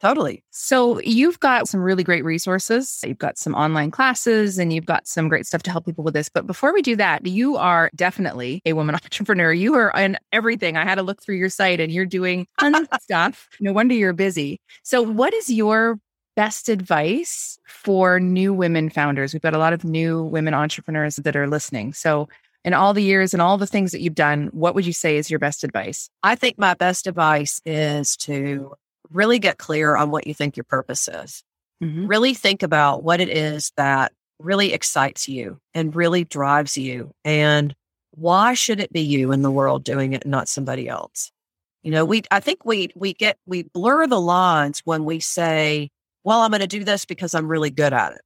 Totally. 0.00 0.44
So 0.50 1.00
you've 1.00 1.40
got 1.40 1.66
some 1.66 1.80
really 1.80 2.04
great 2.04 2.24
resources. 2.24 3.00
You've 3.04 3.18
got 3.18 3.36
some 3.36 3.54
online 3.54 3.90
classes 3.90 4.56
and 4.58 4.72
you've 4.72 4.86
got 4.86 5.08
some 5.08 5.28
great 5.28 5.44
stuff 5.44 5.64
to 5.64 5.72
help 5.72 5.86
people 5.86 6.04
with 6.04 6.14
this. 6.14 6.28
But 6.28 6.46
before 6.46 6.72
we 6.72 6.82
do 6.82 6.94
that, 6.96 7.26
you 7.26 7.56
are 7.56 7.90
definitely 7.96 8.62
a 8.64 8.74
woman 8.74 8.94
entrepreneur. 9.02 9.52
You 9.52 9.74
are 9.74 9.90
in 9.98 10.16
everything. 10.32 10.76
I 10.76 10.84
had 10.84 10.96
to 10.96 11.02
look 11.02 11.20
through 11.20 11.36
your 11.36 11.48
site 11.48 11.80
and 11.80 11.90
you're 11.90 12.06
doing 12.06 12.46
tons 12.60 12.86
of 12.92 13.02
stuff. 13.02 13.48
No 13.60 13.72
wonder 13.72 13.94
you're 13.94 14.12
busy. 14.12 14.60
So 14.84 15.02
what 15.02 15.34
is 15.34 15.50
your 15.50 15.98
best 16.36 16.68
advice 16.68 17.58
for 17.66 18.20
new 18.20 18.54
women 18.54 18.90
founders? 18.90 19.32
We've 19.32 19.42
got 19.42 19.54
a 19.54 19.58
lot 19.58 19.72
of 19.72 19.82
new 19.82 20.22
women 20.22 20.54
entrepreneurs 20.54 21.16
that 21.16 21.34
are 21.34 21.48
listening. 21.48 21.92
So 21.92 22.28
in 22.64 22.72
all 22.72 22.94
the 22.94 23.02
years 23.02 23.32
and 23.32 23.42
all 23.42 23.58
the 23.58 23.66
things 23.66 23.90
that 23.90 24.00
you've 24.00 24.14
done, 24.14 24.48
what 24.52 24.76
would 24.76 24.86
you 24.86 24.92
say 24.92 25.16
is 25.16 25.28
your 25.28 25.40
best 25.40 25.64
advice? 25.64 26.08
I 26.22 26.36
think 26.36 26.56
my 26.56 26.74
best 26.74 27.08
advice 27.08 27.60
is 27.64 28.16
to 28.18 28.74
really 29.12 29.38
get 29.38 29.58
clear 29.58 29.96
on 29.96 30.10
what 30.10 30.26
you 30.26 30.34
think 30.34 30.56
your 30.56 30.64
purpose 30.64 31.08
is. 31.08 31.42
Mm-hmm. 31.82 32.06
Really 32.06 32.34
think 32.34 32.62
about 32.62 33.02
what 33.02 33.20
it 33.20 33.28
is 33.28 33.72
that 33.76 34.12
really 34.38 34.72
excites 34.72 35.28
you 35.28 35.58
and 35.74 35.94
really 35.94 36.24
drives 36.24 36.76
you. 36.76 37.12
And 37.24 37.74
why 38.12 38.54
should 38.54 38.80
it 38.80 38.92
be 38.92 39.00
you 39.00 39.32
in 39.32 39.42
the 39.42 39.50
world 39.50 39.84
doing 39.84 40.12
it, 40.12 40.26
not 40.26 40.48
somebody 40.48 40.88
else? 40.88 41.30
You 41.82 41.92
know, 41.92 42.04
we, 42.04 42.22
I 42.30 42.40
think 42.40 42.64
we, 42.64 42.90
we 42.96 43.14
get, 43.14 43.38
we 43.46 43.62
blur 43.62 44.06
the 44.06 44.20
lines 44.20 44.82
when 44.84 45.04
we 45.04 45.20
say, 45.20 45.90
well, 46.24 46.40
I'm 46.40 46.50
going 46.50 46.60
to 46.60 46.66
do 46.66 46.84
this 46.84 47.04
because 47.04 47.34
I'm 47.34 47.48
really 47.48 47.70
good 47.70 47.92
at 47.92 48.12
it. 48.12 48.20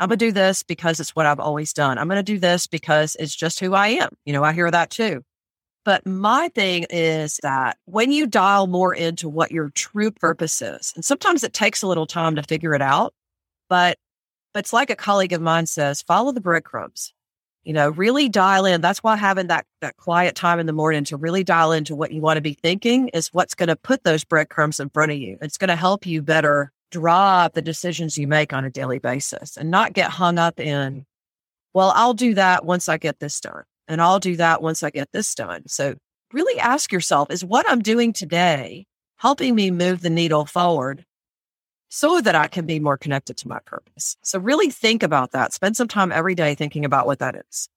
I'm 0.00 0.08
going 0.08 0.18
to 0.18 0.26
do 0.26 0.32
this 0.32 0.62
because 0.62 1.00
it's 1.00 1.16
what 1.16 1.26
I've 1.26 1.40
always 1.40 1.72
done. 1.72 1.98
I'm 1.98 2.08
going 2.08 2.16
to 2.16 2.22
do 2.22 2.38
this 2.38 2.66
because 2.66 3.16
it's 3.18 3.34
just 3.34 3.60
who 3.60 3.74
I 3.74 3.88
am. 3.88 4.10
You 4.24 4.32
know, 4.32 4.44
I 4.44 4.52
hear 4.52 4.70
that 4.70 4.90
too. 4.90 5.22
But 5.88 6.04
my 6.04 6.50
thing 6.54 6.84
is 6.90 7.40
that 7.42 7.78
when 7.86 8.12
you 8.12 8.26
dial 8.26 8.66
more 8.66 8.94
into 8.94 9.26
what 9.26 9.50
your 9.50 9.70
true 9.70 10.10
purpose 10.10 10.60
is, 10.60 10.92
and 10.94 11.02
sometimes 11.02 11.42
it 11.42 11.54
takes 11.54 11.80
a 11.80 11.86
little 11.86 12.06
time 12.06 12.36
to 12.36 12.42
figure 12.42 12.74
it 12.74 12.82
out, 12.82 13.14
but, 13.70 13.96
but 14.52 14.60
it's 14.60 14.74
like 14.74 14.90
a 14.90 14.96
colleague 14.96 15.32
of 15.32 15.40
mine 15.40 15.64
says, 15.64 16.02
follow 16.02 16.30
the 16.30 16.42
breadcrumbs. 16.42 17.14
You 17.62 17.72
know, 17.72 17.88
really 17.88 18.28
dial 18.28 18.66
in. 18.66 18.82
That's 18.82 19.02
why 19.02 19.16
having 19.16 19.46
that 19.46 19.64
that 19.80 19.96
quiet 19.96 20.34
time 20.34 20.58
in 20.60 20.66
the 20.66 20.74
morning 20.74 21.04
to 21.04 21.16
really 21.16 21.42
dial 21.42 21.72
into 21.72 21.96
what 21.96 22.12
you 22.12 22.20
want 22.20 22.36
to 22.36 22.42
be 22.42 22.52
thinking 22.52 23.08
is 23.14 23.28
what's 23.28 23.54
going 23.54 23.70
to 23.70 23.76
put 23.76 24.04
those 24.04 24.24
breadcrumbs 24.24 24.80
in 24.80 24.90
front 24.90 25.12
of 25.12 25.16
you. 25.16 25.38
It's 25.40 25.56
going 25.56 25.68
to 25.68 25.74
help 25.74 26.04
you 26.04 26.20
better 26.20 26.70
draw 26.90 27.48
the 27.48 27.62
decisions 27.62 28.18
you 28.18 28.28
make 28.28 28.52
on 28.52 28.66
a 28.66 28.70
daily 28.70 28.98
basis 28.98 29.56
and 29.56 29.70
not 29.70 29.94
get 29.94 30.10
hung 30.10 30.38
up 30.38 30.60
in, 30.60 31.06
well, 31.72 31.94
I'll 31.96 32.12
do 32.12 32.34
that 32.34 32.66
once 32.66 32.90
I 32.90 32.98
get 32.98 33.20
this 33.20 33.40
done. 33.40 33.62
And 33.88 34.00
I'll 34.00 34.20
do 34.20 34.36
that 34.36 34.62
once 34.62 34.82
I 34.82 34.90
get 34.90 35.10
this 35.12 35.34
done. 35.34 35.62
So 35.66 35.96
really 36.32 36.60
ask 36.60 36.92
yourself 36.92 37.30
is 37.30 37.44
what 37.44 37.68
I'm 37.68 37.80
doing 37.80 38.12
today 38.12 38.86
helping 39.16 39.54
me 39.54 39.70
move 39.70 40.00
the 40.00 40.10
needle 40.10 40.44
forward 40.44 41.04
so 41.88 42.20
that 42.20 42.34
I 42.34 42.46
can 42.48 42.66
be 42.66 42.78
more 42.78 42.98
connected 42.98 43.36
to 43.38 43.48
my 43.48 43.58
purpose? 43.64 44.16
So 44.22 44.38
really 44.38 44.70
think 44.70 45.02
about 45.02 45.32
that. 45.32 45.52
Spend 45.52 45.76
some 45.76 45.88
time 45.88 46.12
every 46.12 46.34
day 46.34 46.54
thinking 46.54 46.84
about 46.84 47.06
what 47.06 47.18
that 47.18 47.34
is. 47.48 47.68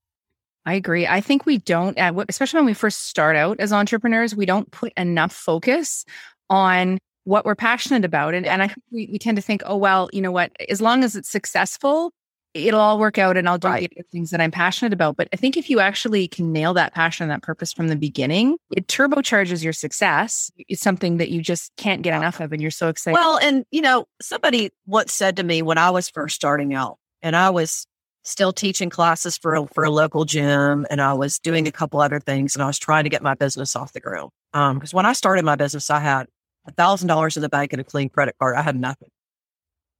I 0.66 0.76
agree. 0.76 1.08
I 1.08 1.22
think 1.22 1.46
we 1.46 1.58
don't, 1.58 1.98
uh, 1.98 2.14
especially 2.30 2.60
when 2.60 2.66
we 2.66 2.74
first 2.74 3.08
start 3.08 3.36
out 3.36 3.60
as 3.60 3.74
entrepreneurs, 3.74 4.36
we 4.36 4.46
don't 4.46 4.70
put 4.70 4.94
enough 4.96 5.32
focus 5.32 6.06
on 6.50 7.00
what 7.24 7.46
we're 7.46 7.56
passionate 7.56 8.06
about. 8.06 8.34
And, 8.36 8.46
and 8.46 8.62
I 8.62 8.74
we, 8.92 9.10
we 9.12 9.18
tend 9.18 9.38
to 9.38 9.42
think, 9.42 9.64
oh, 9.66 9.78
well, 9.78 10.10
you 10.14 10.22
know 10.22 10.32
what, 10.32 10.52
as 10.70 10.82
long 10.82 11.04
as 11.04 11.16
it's 11.16 11.30
successful, 11.30 12.12
it'll 12.54 12.80
all 12.80 13.00
work 13.00 13.18
out 13.18 13.38
and 13.38 13.48
I'll 13.48 13.58
do 13.58 13.68
right. 13.68 13.94
the 13.96 14.04
things 14.04 14.32
that 14.32 14.42
I'm 14.42 14.52
passionate 14.52 14.94
about. 14.94 15.16
But 15.16 15.30
I 15.34 15.38
think 15.38 15.58
if 15.58 15.70
you 15.70 15.80
actually 15.80 16.28
can 16.28 16.52
nail 16.52 16.74
that 16.74 16.94
passion 16.94 17.24
and 17.24 17.32
that 17.32 17.44
purpose 17.44 17.72
from 17.72 17.88
the 17.88 17.96
beginning, 17.96 18.58
it 18.76 18.88
turbocharges 18.88 19.64
your 19.64 19.74
success. 19.74 20.52
It's 20.58 20.82
something 20.82 21.18
that 21.18 21.30
you 21.30 21.42
just 21.42 21.72
can't 21.78 22.02
get 22.02 22.16
enough 22.16 22.40
of 22.40 22.52
and 22.52 22.62
you're 22.62 22.72
so 22.72 22.90
excited. 22.90 23.16
Well, 23.16 23.38
and 23.38 23.66
you 23.72 23.82
know, 23.82 24.06
somebody 24.22 24.72
once 24.86 25.14
said 25.14 25.38
to 25.38 25.44
me 25.44 25.62
when 25.62 25.78
I 25.78 25.90
was 25.90 26.10
first 26.10 26.36
starting 26.36 26.74
out 26.74 26.98
and 27.22 27.36
I 27.36 27.50
was 27.50 27.88
still 28.24 28.54
teaching 28.54 28.90
classes 28.90 29.38
for 29.38 29.56
a, 29.56 29.68
for 29.68 29.84
a 29.84 29.90
local 29.90 30.26
gym 30.26 30.86
and 30.90 31.02
I 31.02 31.14
was 31.14 31.40
doing 31.40 31.68
a 31.68 31.72
couple 31.72 32.02
other 32.02 32.20
things 32.20 32.56
and 32.56 32.64
I 32.64 32.68
was 32.68 32.78
trying 32.78 33.04
to 33.06 33.10
get 33.10 33.24
my 33.24 33.34
business 33.34 33.76
off 33.76 33.94
the 33.94 34.00
ground. 34.00 34.30
Um, 34.54 34.78
because 34.78 34.94
when 34.94 35.06
I 35.06 35.14
started 35.14 35.46
my 35.46 35.56
business, 35.56 35.90
I 35.90 36.00
had 36.00 36.28
a 36.68 36.72
thousand 36.72 37.08
dollars 37.08 37.36
in 37.36 37.42
the 37.42 37.50
bank 37.50 37.74
and 37.74 37.82
a 37.82 37.84
clean 37.84 38.10
credit 38.10 38.36
card. 38.40 38.56
I 38.56 38.62
had 38.62 38.80
nothing. 38.80 39.10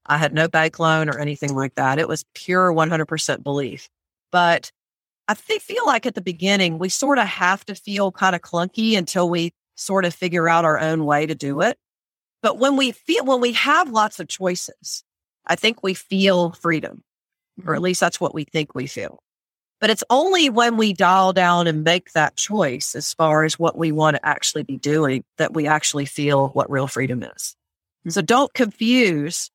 I 0.06 0.18
had 0.18 0.34
no 0.34 0.48
bank 0.48 0.80
loan 0.80 1.10
or 1.10 1.20
anything 1.20 1.56
like 1.56 1.76
that. 1.76 2.00
It 2.00 2.08
was 2.08 2.26
pure 2.34 2.74
100% 2.74 3.44
belief. 3.44 3.90
But 4.32 4.72
I 5.28 5.34
think, 5.34 5.62
feel 5.62 5.86
like 5.86 6.06
at 6.06 6.16
the 6.16 6.22
beginning, 6.22 6.80
we 6.80 6.90
sort 6.90 7.18
of 7.18 7.28
have 7.28 7.66
to 7.66 7.76
feel 7.76 8.12
kind 8.12 8.36
of 8.36 8.42
clunky 8.42 8.98
until 8.98 9.30
we 9.30 9.54
sort 9.76 10.06
of 10.06 10.14
figure 10.14 10.50
out 10.50 10.66
our 10.66 10.80
own 10.80 11.06
way 11.06 11.26
to 11.26 11.36
do 11.36 11.62
it. 11.62 11.78
But 12.42 12.58
when 12.58 12.76
we 12.76 12.92
feel, 12.92 13.26
when 13.26 13.42
we 13.42 13.54
have 13.54 13.90
lots 13.90 14.20
of 14.20 14.28
choices, 14.28 15.04
I 15.46 15.56
think 15.56 15.84
we 15.84 15.94
feel 15.94 16.52
freedom, 16.52 17.04
or 17.66 17.74
at 17.74 17.78
mm-hmm. 17.78 17.86
least 17.86 18.00
that's 18.00 18.20
what 18.20 18.34
we 18.34 18.44
think 18.44 18.74
we 18.74 18.88
feel. 18.88 19.20
But 19.80 19.90
it's 19.90 20.04
only 20.10 20.50
when 20.50 20.78
we 20.78 20.94
dial 20.94 21.34
down 21.34 21.66
and 21.66 21.84
make 21.84 22.12
that 22.12 22.36
choice 22.36 22.94
as 22.96 23.14
far 23.14 23.44
as 23.44 23.58
what 23.58 23.78
we 23.78 23.92
want 23.92 24.16
to 24.16 24.26
actually 24.26 24.64
be 24.64 24.78
doing 24.78 25.24
that 25.38 25.54
we 25.54 25.66
actually 25.66 26.06
feel 26.06 26.50
what 26.50 26.70
real 26.70 26.88
freedom 26.88 27.24
is. 27.24 27.56
So 28.08 28.20
mm-hmm. 28.22 28.26
don't 28.26 28.54
confuse 28.54 29.50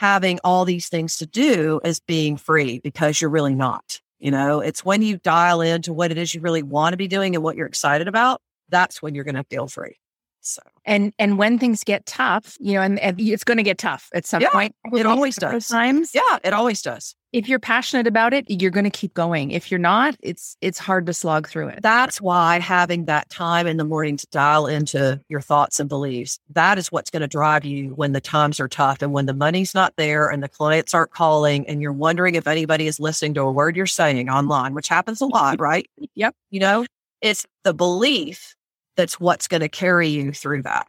having 0.00 0.40
all 0.42 0.64
these 0.64 0.88
things 0.88 1.18
to 1.18 1.26
do 1.26 1.78
as 1.84 2.00
being 2.00 2.38
free 2.38 2.78
because 2.78 3.20
you're 3.20 3.28
really 3.28 3.54
not. 3.54 4.00
You 4.18 4.30
know, 4.30 4.60
it's 4.60 4.82
when 4.82 5.02
you 5.02 5.18
dial 5.18 5.60
into 5.60 5.92
what 5.92 6.10
it 6.10 6.16
is 6.16 6.34
you 6.34 6.40
really 6.40 6.62
want 6.62 6.94
to 6.94 6.96
be 6.96 7.06
doing 7.06 7.34
and 7.34 7.44
what 7.44 7.54
you're 7.54 7.66
excited 7.66 8.08
about, 8.08 8.40
that's 8.70 9.02
when 9.02 9.14
you're 9.14 9.24
going 9.24 9.34
to 9.34 9.44
feel 9.44 9.68
free. 9.68 9.98
So, 10.40 10.62
and 10.86 11.12
and 11.18 11.36
when 11.36 11.58
things 11.58 11.84
get 11.84 12.06
tough, 12.06 12.56
you 12.60 12.72
know, 12.72 12.80
and, 12.80 12.98
and 12.98 13.20
it's 13.20 13.44
going 13.44 13.58
to 13.58 13.62
get 13.62 13.76
tough 13.76 14.08
at 14.14 14.24
some 14.24 14.40
yeah, 14.40 14.48
point. 14.48 14.74
It 14.90 15.04
always 15.14 15.36
does. 15.36 15.68
Times, 15.68 16.12
yeah, 16.14 16.38
it 16.42 16.54
always 16.54 16.80
does. 16.80 17.14
If 17.32 17.48
you're 17.48 17.60
passionate 17.60 18.08
about 18.08 18.34
it, 18.34 18.44
you're 18.48 18.72
going 18.72 18.84
to 18.84 18.90
keep 18.90 19.14
going. 19.14 19.52
If 19.52 19.70
you're 19.70 19.78
not, 19.78 20.16
it's 20.20 20.56
it's 20.60 20.80
hard 20.80 21.06
to 21.06 21.14
slog 21.14 21.48
through 21.48 21.68
it. 21.68 21.80
That's 21.80 22.20
why 22.20 22.58
having 22.58 23.04
that 23.04 23.30
time 23.30 23.68
in 23.68 23.76
the 23.76 23.84
morning 23.84 24.16
to 24.16 24.26
dial 24.32 24.66
into 24.66 25.20
your 25.28 25.40
thoughts 25.40 25.78
and 25.78 25.88
beliefs, 25.88 26.40
that 26.50 26.76
is 26.76 26.90
what's 26.90 27.08
going 27.08 27.20
to 27.20 27.28
drive 27.28 27.64
you 27.64 27.90
when 27.90 28.12
the 28.12 28.20
times 28.20 28.58
are 28.58 28.66
tough 28.66 29.00
and 29.00 29.12
when 29.12 29.26
the 29.26 29.34
money's 29.34 29.74
not 29.74 29.94
there 29.96 30.28
and 30.28 30.42
the 30.42 30.48
clients 30.48 30.92
aren't 30.92 31.12
calling 31.12 31.68
and 31.68 31.80
you're 31.80 31.92
wondering 31.92 32.34
if 32.34 32.48
anybody 32.48 32.88
is 32.88 32.98
listening 32.98 33.34
to 33.34 33.42
a 33.42 33.52
word 33.52 33.76
you're 33.76 33.86
saying 33.86 34.28
online, 34.28 34.74
which 34.74 34.88
happens 34.88 35.20
a 35.20 35.26
lot, 35.26 35.60
right? 35.60 35.88
Yep. 36.16 36.34
You 36.50 36.60
know, 36.60 36.84
it's 37.20 37.46
the 37.62 37.74
belief 37.74 38.56
that's 38.96 39.20
what's 39.20 39.46
going 39.46 39.60
to 39.60 39.68
carry 39.68 40.08
you 40.08 40.32
through 40.32 40.62
that. 40.62 40.88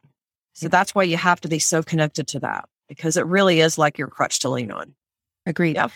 So 0.53 0.67
that's 0.67 0.95
why 0.95 1.03
you 1.03 1.17
have 1.17 1.39
to 1.41 1.47
be 1.47 1.59
so 1.59 1.83
connected 1.83 2.27
to 2.29 2.39
that 2.39 2.67
because 2.89 3.15
it 3.15 3.25
really 3.25 3.61
is 3.61 3.77
like 3.77 3.97
your 3.97 4.07
crutch 4.07 4.39
to 4.39 4.49
lean 4.49 4.71
on. 4.71 4.95
Agreed. 5.45 5.75
Yep. 5.75 5.91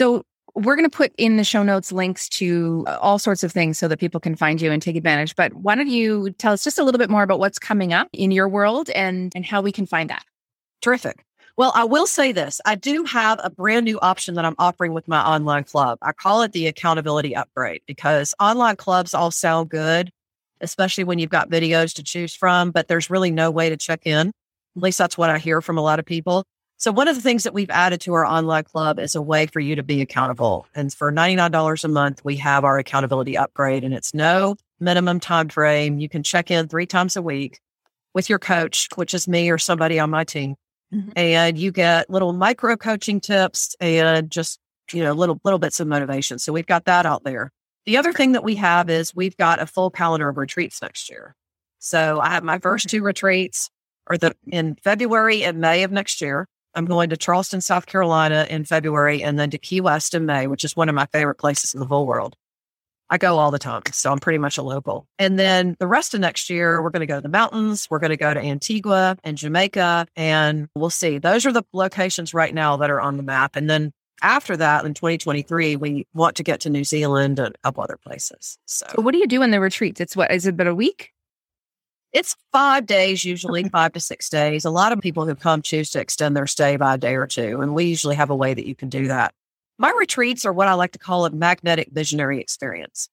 So 0.00 0.24
we're 0.54 0.76
going 0.76 0.88
to 0.88 0.96
put 0.96 1.12
in 1.18 1.36
the 1.36 1.44
show 1.44 1.62
notes 1.62 1.92
links 1.92 2.26
to 2.30 2.86
uh, 2.88 2.96
all 3.02 3.18
sorts 3.18 3.44
of 3.44 3.52
things 3.52 3.78
so 3.78 3.86
that 3.86 4.00
people 4.00 4.18
can 4.18 4.34
find 4.34 4.58
you 4.58 4.72
and 4.72 4.80
take 4.80 4.96
advantage. 4.96 5.36
But 5.36 5.52
why 5.52 5.74
don't 5.74 5.88
you 5.88 6.30
tell 6.38 6.54
us 6.54 6.64
just 6.64 6.78
a 6.78 6.84
little 6.84 6.98
bit 6.98 7.10
more 7.10 7.22
about 7.22 7.38
what's 7.38 7.58
coming 7.58 7.92
up 7.92 8.08
in 8.14 8.30
your 8.30 8.48
world 8.48 8.88
and 8.90 9.30
and 9.36 9.44
how 9.44 9.60
we 9.60 9.72
can 9.72 9.84
find 9.84 10.08
that? 10.08 10.24
Terrific. 10.80 11.22
Well, 11.58 11.70
I 11.74 11.84
will 11.84 12.06
say 12.06 12.32
this. 12.32 12.62
I 12.64 12.76
do 12.76 13.04
have 13.04 13.40
a 13.44 13.50
brand 13.50 13.84
new 13.84 14.00
option 14.00 14.36
that 14.36 14.46
I'm 14.46 14.54
offering 14.58 14.94
with 14.94 15.06
my 15.06 15.20
online 15.20 15.64
club. 15.64 15.98
I 16.00 16.12
call 16.12 16.40
it 16.40 16.52
the 16.52 16.66
accountability 16.66 17.36
upgrade 17.36 17.82
because 17.86 18.34
online 18.40 18.76
clubs 18.76 19.12
all 19.12 19.30
sound 19.30 19.68
good, 19.68 20.10
especially 20.62 21.04
when 21.04 21.18
you've 21.18 21.28
got 21.28 21.50
videos 21.50 21.92
to 21.96 22.02
choose 22.02 22.34
from, 22.34 22.70
but 22.70 22.88
there's 22.88 23.10
really 23.10 23.30
no 23.30 23.50
way 23.50 23.68
to 23.68 23.76
check 23.76 24.06
in. 24.06 24.28
At 24.28 24.82
least 24.82 24.96
that's 24.96 25.18
what 25.18 25.28
I 25.28 25.36
hear 25.36 25.60
from 25.60 25.76
a 25.76 25.82
lot 25.82 25.98
of 25.98 26.06
people. 26.06 26.46
So 26.80 26.90
one 26.90 27.08
of 27.08 27.14
the 27.14 27.20
things 27.20 27.42
that 27.42 27.52
we've 27.52 27.68
added 27.68 28.00
to 28.00 28.14
our 28.14 28.24
online 28.24 28.64
club 28.64 28.98
is 28.98 29.14
a 29.14 29.20
way 29.20 29.44
for 29.44 29.60
you 29.60 29.76
to 29.76 29.82
be 29.82 30.00
accountable. 30.00 30.66
And 30.74 30.90
for 30.90 31.12
$99 31.12 31.84
a 31.84 31.88
month, 31.88 32.24
we 32.24 32.36
have 32.36 32.64
our 32.64 32.78
accountability 32.78 33.36
upgrade 33.36 33.84
and 33.84 33.92
it's 33.92 34.14
no 34.14 34.56
minimum 34.80 35.20
time 35.20 35.50
frame. 35.50 35.98
You 35.98 36.08
can 36.08 36.22
check 36.22 36.50
in 36.50 36.68
three 36.68 36.86
times 36.86 37.16
a 37.16 37.22
week 37.22 37.60
with 38.14 38.30
your 38.30 38.38
coach, 38.38 38.88
which 38.94 39.12
is 39.12 39.28
me 39.28 39.50
or 39.50 39.58
somebody 39.58 39.98
on 39.98 40.08
my 40.08 40.24
team. 40.24 40.54
Mm-hmm. 40.90 41.10
And 41.16 41.58
you 41.58 41.70
get 41.70 42.08
little 42.08 42.32
micro 42.32 42.78
coaching 42.78 43.20
tips 43.20 43.76
and 43.78 44.30
just, 44.30 44.58
you 44.90 45.02
know, 45.02 45.12
little, 45.12 45.38
little 45.44 45.58
bits 45.58 45.80
of 45.80 45.86
motivation. 45.86 46.38
So 46.38 46.50
we've 46.50 46.66
got 46.66 46.86
that 46.86 47.04
out 47.04 47.24
there. 47.24 47.52
The 47.84 47.98
other 47.98 48.14
thing 48.14 48.32
that 48.32 48.42
we 48.42 48.54
have 48.54 48.88
is 48.88 49.14
we've 49.14 49.36
got 49.36 49.60
a 49.60 49.66
full 49.66 49.90
calendar 49.90 50.30
of 50.30 50.38
retreats 50.38 50.80
next 50.80 51.10
year. 51.10 51.36
So 51.78 52.20
I 52.20 52.30
have 52.30 52.42
my 52.42 52.58
first 52.58 52.88
two 52.88 53.02
retreats 53.02 53.68
or 54.06 54.16
the 54.16 54.34
in 54.46 54.76
February 54.82 55.44
and 55.44 55.58
May 55.58 55.82
of 55.82 55.92
next 55.92 56.22
year. 56.22 56.46
I'm 56.74 56.84
going 56.84 57.10
to 57.10 57.16
Charleston, 57.16 57.60
South 57.60 57.86
Carolina 57.86 58.46
in 58.48 58.64
February 58.64 59.22
and 59.22 59.38
then 59.38 59.50
to 59.50 59.58
Key 59.58 59.80
West 59.80 60.14
in 60.14 60.26
May, 60.26 60.46
which 60.46 60.64
is 60.64 60.76
one 60.76 60.88
of 60.88 60.94
my 60.94 61.06
favorite 61.06 61.36
places 61.36 61.74
in 61.74 61.80
the 61.80 61.86
whole 61.86 62.06
world. 62.06 62.36
I 63.12 63.18
go 63.18 63.38
all 63.38 63.50
the 63.50 63.58
time. 63.58 63.82
So 63.90 64.12
I'm 64.12 64.20
pretty 64.20 64.38
much 64.38 64.56
a 64.56 64.62
local. 64.62 65.06
And 65.18 65.36
then 65.36 65.76
the 65.80 65.88
rest 65.88 66.14
of 66.14 66.20
next 66.20 66.48
year, 66.48 66.80
we're 66.80 66.90
going 66.90 67.00
to 67.00 67.06
go 67.06 67.16
to 67.16 67.20
the 67.20 67.28
mountains. 67.28 67.88
We're 67.90 67.98
going 67.98 68.10
to 68.10 68.16
go 68.16 68.32
to 68.32 68.40
Antigua 68.40 69.16
and 69.24 69.36
Jamaica. 69.36 70.06
And 70.14 70.68
we'll 70.76 70.90
see. 70.90 71.18
Those 71.18 71.44
are 71.44 71.52
the 71.52 71.64
locations 71.72 72.32
right 72.32 72.54
now 72.54 72.76
that 72.76 72.88
are 72.88 73.00
on 73.00 73.16
the 73.16 73.24
map. 73.24 73.56
And 73.56 73.68
then 73.68 73.92
after 74.22 74.56
that, 74.56 74.84
in 74.84 74.94
2023, 74.94 75.76
we 75.76 76.06
want 76.14 76.36
to 76.36 76.44
get 76.44 76.60
to 76.60 76.70
New 76.70 76.84
Zealand 76.84 77.40
and 77.40 77.56
couple 77.62 77.82
other 77.82 77.96
places. 77.96 78.58
So, 78.66 78.86
what 78.96 79.12
do 79.12 79.18
you 79.18 79.26
do 79.26 79.42
in 79.42 79.50
the 79.50 79.60
retreats? 79.60 80.00
It's 80.00 80.14
what 80.14 80.30
is 80.30 80.46
it 80.46 80.50
about 80.50 80.68
a 80.68 80.74
week? 80.74 81.12
It's 82.12 82.36
five 82.52 82.86
days, 82.86 83.24
usually 83.24 83.64
five 83.68 83.92
to 83.92 84.00
six 84.00 84.28
days. 84.28 84.64
A 84.64 84.70
lot 84.70 84.92
of 84.92 85.00
people 85.00 85.26
who 85.26 85.34
come 85.34 85.62
choose 85.62 85.90
to 85.90 86.00
extend 86.00 86.36
their 86.36 86.46
stay 86.46 86.76
by 86.76 86.94
a 86.94 86.98
day 86.98 87.16
or 87.16 87.26
two. 87.26 87.60
And 87.60 87.74
we 87.74 87.84
usually 87.84 88.16
have 88.16 88.30
a 88.30 88.36
way 88.36 88.54
that 88.54 88.66
you 88.66 88.74
can 88.74 88.88
do 88.88 89.08
that. 89.08 89.32
My 89.78 89.92
retreats 89.98 90.44
are 90.44 90.52
what 90.52 90.68
I 90.68 90.74
like 90.74 90.92
to 90.92 90.98
call 90.98 91.24
a 91.24 91.30
magnetic 91.30 91.88
visionary 91.90 92.40
experience. 92.40 93.08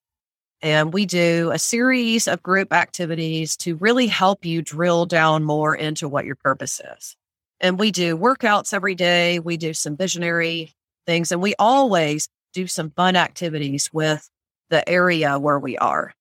And 0.62 0.92
we 0.92 1.06
do 1.06 1.52
a 1.54 1.60
series 1.60 2.28
of 2.28 2.42
group 2.42 2.74
activities 2.74 3.56
to 3.58 3.76
really 3.76 4.08
help 4.08 4.44
you 4.44 4.62
drill 4.62 5.06
down 5.06 5.44
more 5.44 5.76
into 5.76 6.10
what 6.10 6.26
your 6.26 6.36
purpose 6.36 6.82
is. 6.98 7.16
And 7.60 7.80
we 7.80 7.92
do 7.92 8.18
workouts 8.18 8.74
every 8.74 8.96
day. 8.96 9.40
We 9.40 9.58
do 9.58 9.74
some 9.74 9.96
visionary 9.96 10.74
things. 11.06 11.32
And 11.32 11.42
we 11.42 11.54
always 11.60 12.28
do 12.54 12.68
some 12.68 12.90
fun 12.92 13.16
activities 13.16 13.90
with 13.94 14.30
the 14.70 14.88
area 14.90 15.38
where 15.38 15.60
we 15.60 15.78
are. 15.78 16.14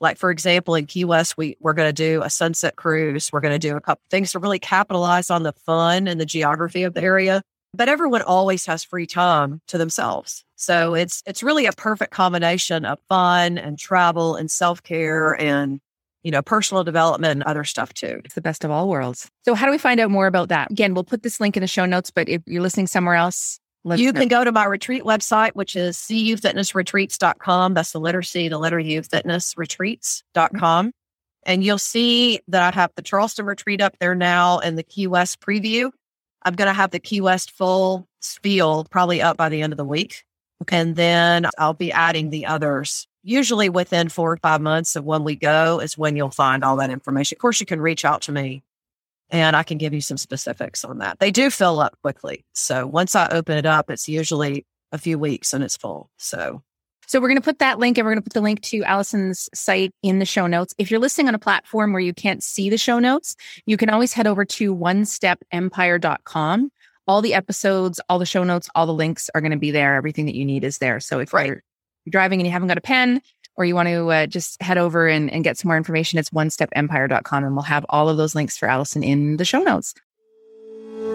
Like, 0.00 0.18
for 0.18 0.30
example, 0.30 0.74
in 0.74 0.86
Key 0.86 1.04
West, 1.04 1.36
we, 1.36 1.56
we're 1.60 1.72
going 1.72 1.88
to 1.88 1.92
do 1.92 2.22
a 2.22 2.30
sunset 2.30 2.76
cruise. 2.76 3.30
We're 3.32 3.40
going 3.40 3.58
to 3.58 3.58
do 3.58 3.76
a 3.76 3.80
couple 3.80 4.02
things 4.10 4.32
to 4.32 4.38
really 4.38 4.58
capitalize 4.58 5.30
on 5.30 5.42
the 5.42 5.52
fun 5.52 6.06
and 6.06 6.20
the 6.20 6.26
geography 6.26 6.82
of 6.82 6.94
the 6.94 7.02
area. 7.02 7.42
But 7.74 7.88
everyone 7.88 8.22
always 8.22 8.66
has 8.66 8.84
free 8.84 9.06
time 9.06 9.60
to 9.68 9.78
themselves. 9.78 10.44
So 10.54 10.94
it's 10.94 11.22
it's 11.26 11.42
really 11.42 11.66
a 11.66 11.72
perfect 11.72 12.12
combination 12.12 12.84
of 12.84 12.98
fun 13.08 13.58
and 13.58 13.78
travel 13.78 14.36
and 14.36 14.50
self-care 14.50 15.38
and 15.40 15.80
you 16.26 16.32
know, 16.32 16.42
personal 16.42 16.82
development 16.82 17.30
and 17.30 17.42
other 17.44 17.62
stuff 17.62 17.94
too. 17.94 18.20
It's 18.24 18.34
the 18.34 18.40
best 18.40 18.64
of 18.64 18.70
all 18.72 18.88
worlds. 18.88 19.30
So 19.44 19.54
how 19.54 19.64
do 19.64 19.70
we 19.70 19.78
find 19.78 20.00
out 20.00 20.10
more 20.10 20.26
about 20.26 20.48
that? 20.48 20.72
Again, 20.72 20.92
we'll 20.92 21.04
put 21.04 21.22
this 21.22 21.38
link 21.38 21.56
in 21.56 21.60
the 21.60 21.68
show 21.68 21.86
notes, 21.86 22.10
but 22.10 22.28
if 22.28 22.42
you're 22.46 22.62
listening 22.62 22.88
somewhere 22.88 23.14
else, 23.14 23.60
you 23.94 24.12
know. 24.12 24.20
can 24.20 24.28
go 24.28 24.44
to 24.44 24.52
my 24.52 24.64
retreat 24.64 25.04
website, 25.04 25.52
which 25.52 25.76
is 25.76 25.96
cufitnessretreats.com. 25.96 27.74
That's 27.74 27.92
the 27.92 28.00
letter 28.00 28.22
C, 28.22 28.48
the 28.48 28.58
letter 28.58 28.78
U, 28.78 29.00
fitnessretreats.com. 29.02 30.86
Mm-hmm. 30.86 30.90
And 31.44 31.62
you'll 31.62 31.78
see 31.78 32.40
that 32.48 32.74
I 32.74 32.76
have 32.76 32.90
the 32.96 33.02
Charleston 33.02 33.46
retreat 33.46 33.80
up 33.80 33.96
there 34.00 34.16
now 34.16 34.58
and 34.58 34.76
the 34.76 34.82
Key 34.82 35.06
West 35.06 35.40
preview. 35.40 35.90
I'm 36.42 36.54
going 36.54 36.66
to 36.66 36.74
have 36.74 36.90
the 36.90 36.98
Key 36.98 37.20
West 37.20 37.52
full 37.52 38.08
spiel 38.20 38.84
probably 38.90 39.22
up 39.22 39.36
by 39.36 39.48
the 39.48 39.62
end 39.62 39.72
of 39.72 39.76
the 39.76 39.84
week. 39.84 40.24
And 40.68 40.96
then 40.96 41.46
I'll 41.58 41.74
be 41.74 41.92
adding 41.92 42.30
the 42.30 42.46
others. 42.46 43.06
Usually 43.22 43.68
within 43.68 44.08
four 44.08 44.32
or 44.32 44.36
five 44.38 44.60
months 44.60 44.96
of 44.96 45.04
when 45.04 45.22
we 45.22 45.36
go 45.36 45.80
is 45.80 45.98
when 45.98 46.16
you'll 46.16 46.30
find 46.30 46.64
all 46.64 46.76
that 46.76 46.90
information. 46.90 47.36
Of 47.36 47.40
course, 47.40 47.60
you 47.60 47.66
can 47.66 47.80
reach 47.80 48.04
out 48.04 48.22
to 48.22 48.32
me 48.32 48.62
and 49.30 49.56
I 49.56 49.62
can 49.62 49.78
give 49.78 49.92
you 49.92 50.00
some 50.00 50.16
specifics 50.16 50.84
on 50.84 50.98
that. 50.98 51.18
They 51.18 51.30
do 51.30 51.50
fill 51.50 51.80
up 51.80 51.96
quickly. 52.02 52.44
So 52.52 52.86
once 52.86 53.14
I 53.14 53.28
open 53.28 53.56
it 53.58 53.66
up, 53.66 53.90
it's 53.90 54.08
usually 54.08 54.66
a 54.92 54.98
few 54.98 55.18
weeks 55.18 55.52
and 55.52 55.64
it's 55.64 55.76
full. 55.76 56.10
So 56.16 56.62
so 57.08 57.20
we're 57.20 57.28
going 57.28 57.40
to 57.40 57.44
put 57.44 57.60
that 57.60 57.78
link 57.78 57.98
and 57.98 58.04
we're 58.04 58.12
going 58.12 58.22
to 58.22 58.28
put 58.28 58.32
the 58.32 58.40
link 58.40 58.60
to 58.62 58.82
Allison's 58.82 59.48
site 59.54 59.92
in 60.02 60.18
the 60.18 60.24
show 60.24 60.48
notes. 60.48 60.74
If 60.76 60.90
you're 60.90 60.98
listening 60.98 61.28
on 61.28 61.36
a 61.36 61.38
platform 61.38 61.92
where 61.92 62.00
you 62.00 62.12
can't 62.12 62.42
see 62.42 62.68
the 62.68 62.78
show 62.78 62.98
notes, 62.98 63.36
you 63.64 63.76
can 63.76 63.90
always 63.90 64.12
head 64.12 64.26
over 64.26 64.44
to 64.44 64.74
onestepempire.com. 64.74 66.72
All 67.06 67.22
the 67.22 67.34
episodes, 67.34 68.00
all 68.08 68.18
the 68.18 68.26
show 68.26 68.42
notes, 68.42 68.68
all 68.74 68.86
the 68.86 68.92
links 68.92 69.30
are 69.36 69.40
going 69.40 69.52
to 69.52 69.56
be 69.56 69.70
there. 69.70 69.94
Everything 69.94 70.26
that 70.26 70.34
you 70.34 70.44
need 70.44 70.64
is 70.64 70.78
there. 70.78 70.98
So 70.98 71.20
if 71.20 71.32
right. 71.32 71.46
you're 71.46 71.62
you're 72.04 72.10
driving 72.10 72.40
and 72.40 72.46
you 72.46 72.52
haven't 72.52 72.68
got 72.68 72.78
a 72.78 72.82
pen, 72.82 73.20
or 73.56 73.64
you 73.64 73.74
want 73.74 73.88
to 73.88 74.10
uh, 74.10 74.26
just 74.26 74.60
head 74.62 74.78
over 74.78 75.08
and, 75.08 75.32
and 75.32 75.44
get 75.44 75.58
some 75.58 75.68
more 75.68 75.76
information, 75.76 76.18
it's 76.18 76.30
onestepempire.com. 76.30 77.44
And 77.44 77.54
we'll 77.54 77.62
have 77.62 77.86
all 77.88 78.08
of 78.08 78.16
those 78.16 78.34
links 78.34 78.56
for 78.56 78.68
Allison 78.68 79.02
in 79.02 79.36
the 79.36 79.44
show 79.44 79.62
notes. 79.62 79.94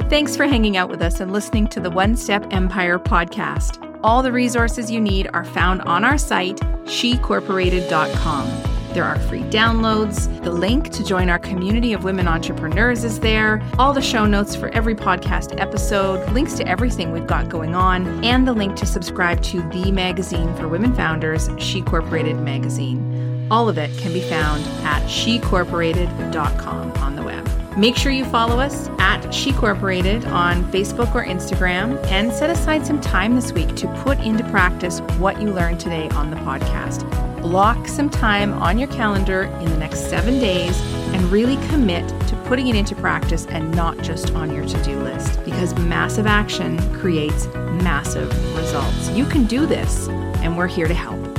Thanks 0.09 0.35
for 0.35 0.45
hanging 0.45 0.77
out 0.77 0.89
with 0.89 1.01
us 1.01 1.19
and 1.19 1.31
listening 1.31 1.67
to 1.69 1.79
the 1.79 1.89
One 1.89 2.15
Step 2.15 2.45
Empire 2.51 2.99
podcast. 2.99 3.87
All 4.03 4.23
the 4.23 4.31
resources 4.31 4.89
you 4.89 4.99
need 4.99 5.27
are 5.33 5.45
found 5.45 5.81
on 5.83 6.03
our 6.03 6.17
site, 6.17 6.57
shecorporated.com. 6.85 8.70
There 8.93 9.05
are 9.05 9.17
free 9.19 9.43
downloads. 9.43 10.27
The 10.43 10.51
link 10.51 10.89
to 10.91 11.03
join 11.03 11.29
our 11.29 11.39
community 11.39 11.93
of 11.93 12.03
women 12.03 12.27
entrepreneurs 12.27 13.05
is 13.05 13.21
there. 13.21 13.65
All 13.79 13.93
the 13.93 14.01
show 14.01 14.25
notes 14.25 14.53
for 14.53 14.67
every 14.69 14.95
podcast 14.95 15.57
episode, 15.61 16.29
links 16.33 16.55
to 16.55 16.67
everything 16.67 17.13
we've 17.13 17.25
got 17.25 17.47
going 17.47 17.73
on, 17.73 18.21
and 18.25 18.45
the 18.45 18.51
link 18.51 18.75
to 18.75 18.85
subscribe 18.85 19.41
to 19.43 19.61
the 19.69 19.93
magazine 19.93 20.53
for 20.57 20.67
women 20.67 20.93
founders, 20.93 21.49
She 21.57 21.81
Corporated 21.81 22.35
Magazine. 22.39 23.47
All 23.49 23.69
of 23.69 23.77
it 23.77 23.97
can 23.97 24.11
be 24.11 24.21
found 24.21 24.65
at 24.83 25.03
shecorporated.com 25.03 26.91
on 26.91 27.15
the 27.15 27.23
web. 27.23 27.49
Make 27.77 27.95
sure 27.95 28.11
you 28.11 28.25
follow 28.25 28.59
us 28.59 28.89
at 28.99 29.33
She 29.33 29.53
Corporated 29.53 30.25
on 30.25 30.65
Facebook 30.65 31.15
or 31.15 31.23
Instagram 31.23 32.03
and 32.07 32.33
set 32.33 32.49
aside 32.49 32.85
some 32.85 32.99
time 32.99 33.35
this 33.35 33.53
week 33.53 33.73
to 33.77 33.87
put 34.03 34.19
into 34.19 34.43
practice 34.49 34.99
what 35.17 35.41
you 35.41 35.53
learned 35.53 35.79
today 35.79 36.09
on 36.09 36.29
the 36.29 36.37
podcast 36.37 37.30
block 37.41 37.87
some 37.87 38.09
time 38.09 38.53
on 38.53 38.77
your 38.77 38.87
calendar 38.89 39.43
in 39.43 39.65
the 39.65 39.77
next 39.77 40.09
seven 40.09 40.39
days 40.39 40.79
and 41.13 41.21
really 41.31 41.57
commit 41.67 42.07
to 42.27 42.35
putting 42.45 42.67
it 42.67 42.75
into 42.75 42.95
practice 42.95 43.45
and 43.47 43.73
not 43.75 43.97
just 44.01 44.33
on 44.35 44.53
your 44.53 44.65
to 44.65 44.83
do 44.83 45.01
list 45.01 45.43
because 45.43 45.77
massive 45.79 46.27
action 46.27 46.77
creates 46.93 47.47
massive 47.83 48.29
results. 48.55 49.09
You 49.09 49.25
can 49.25 49.45
do 49.45 49.65
this, 49.65 50.07
and 50.07 50.57
we're 50.57 50.67
here 50.67 50.87
to 50.87 50.93
help. 50.93 51.30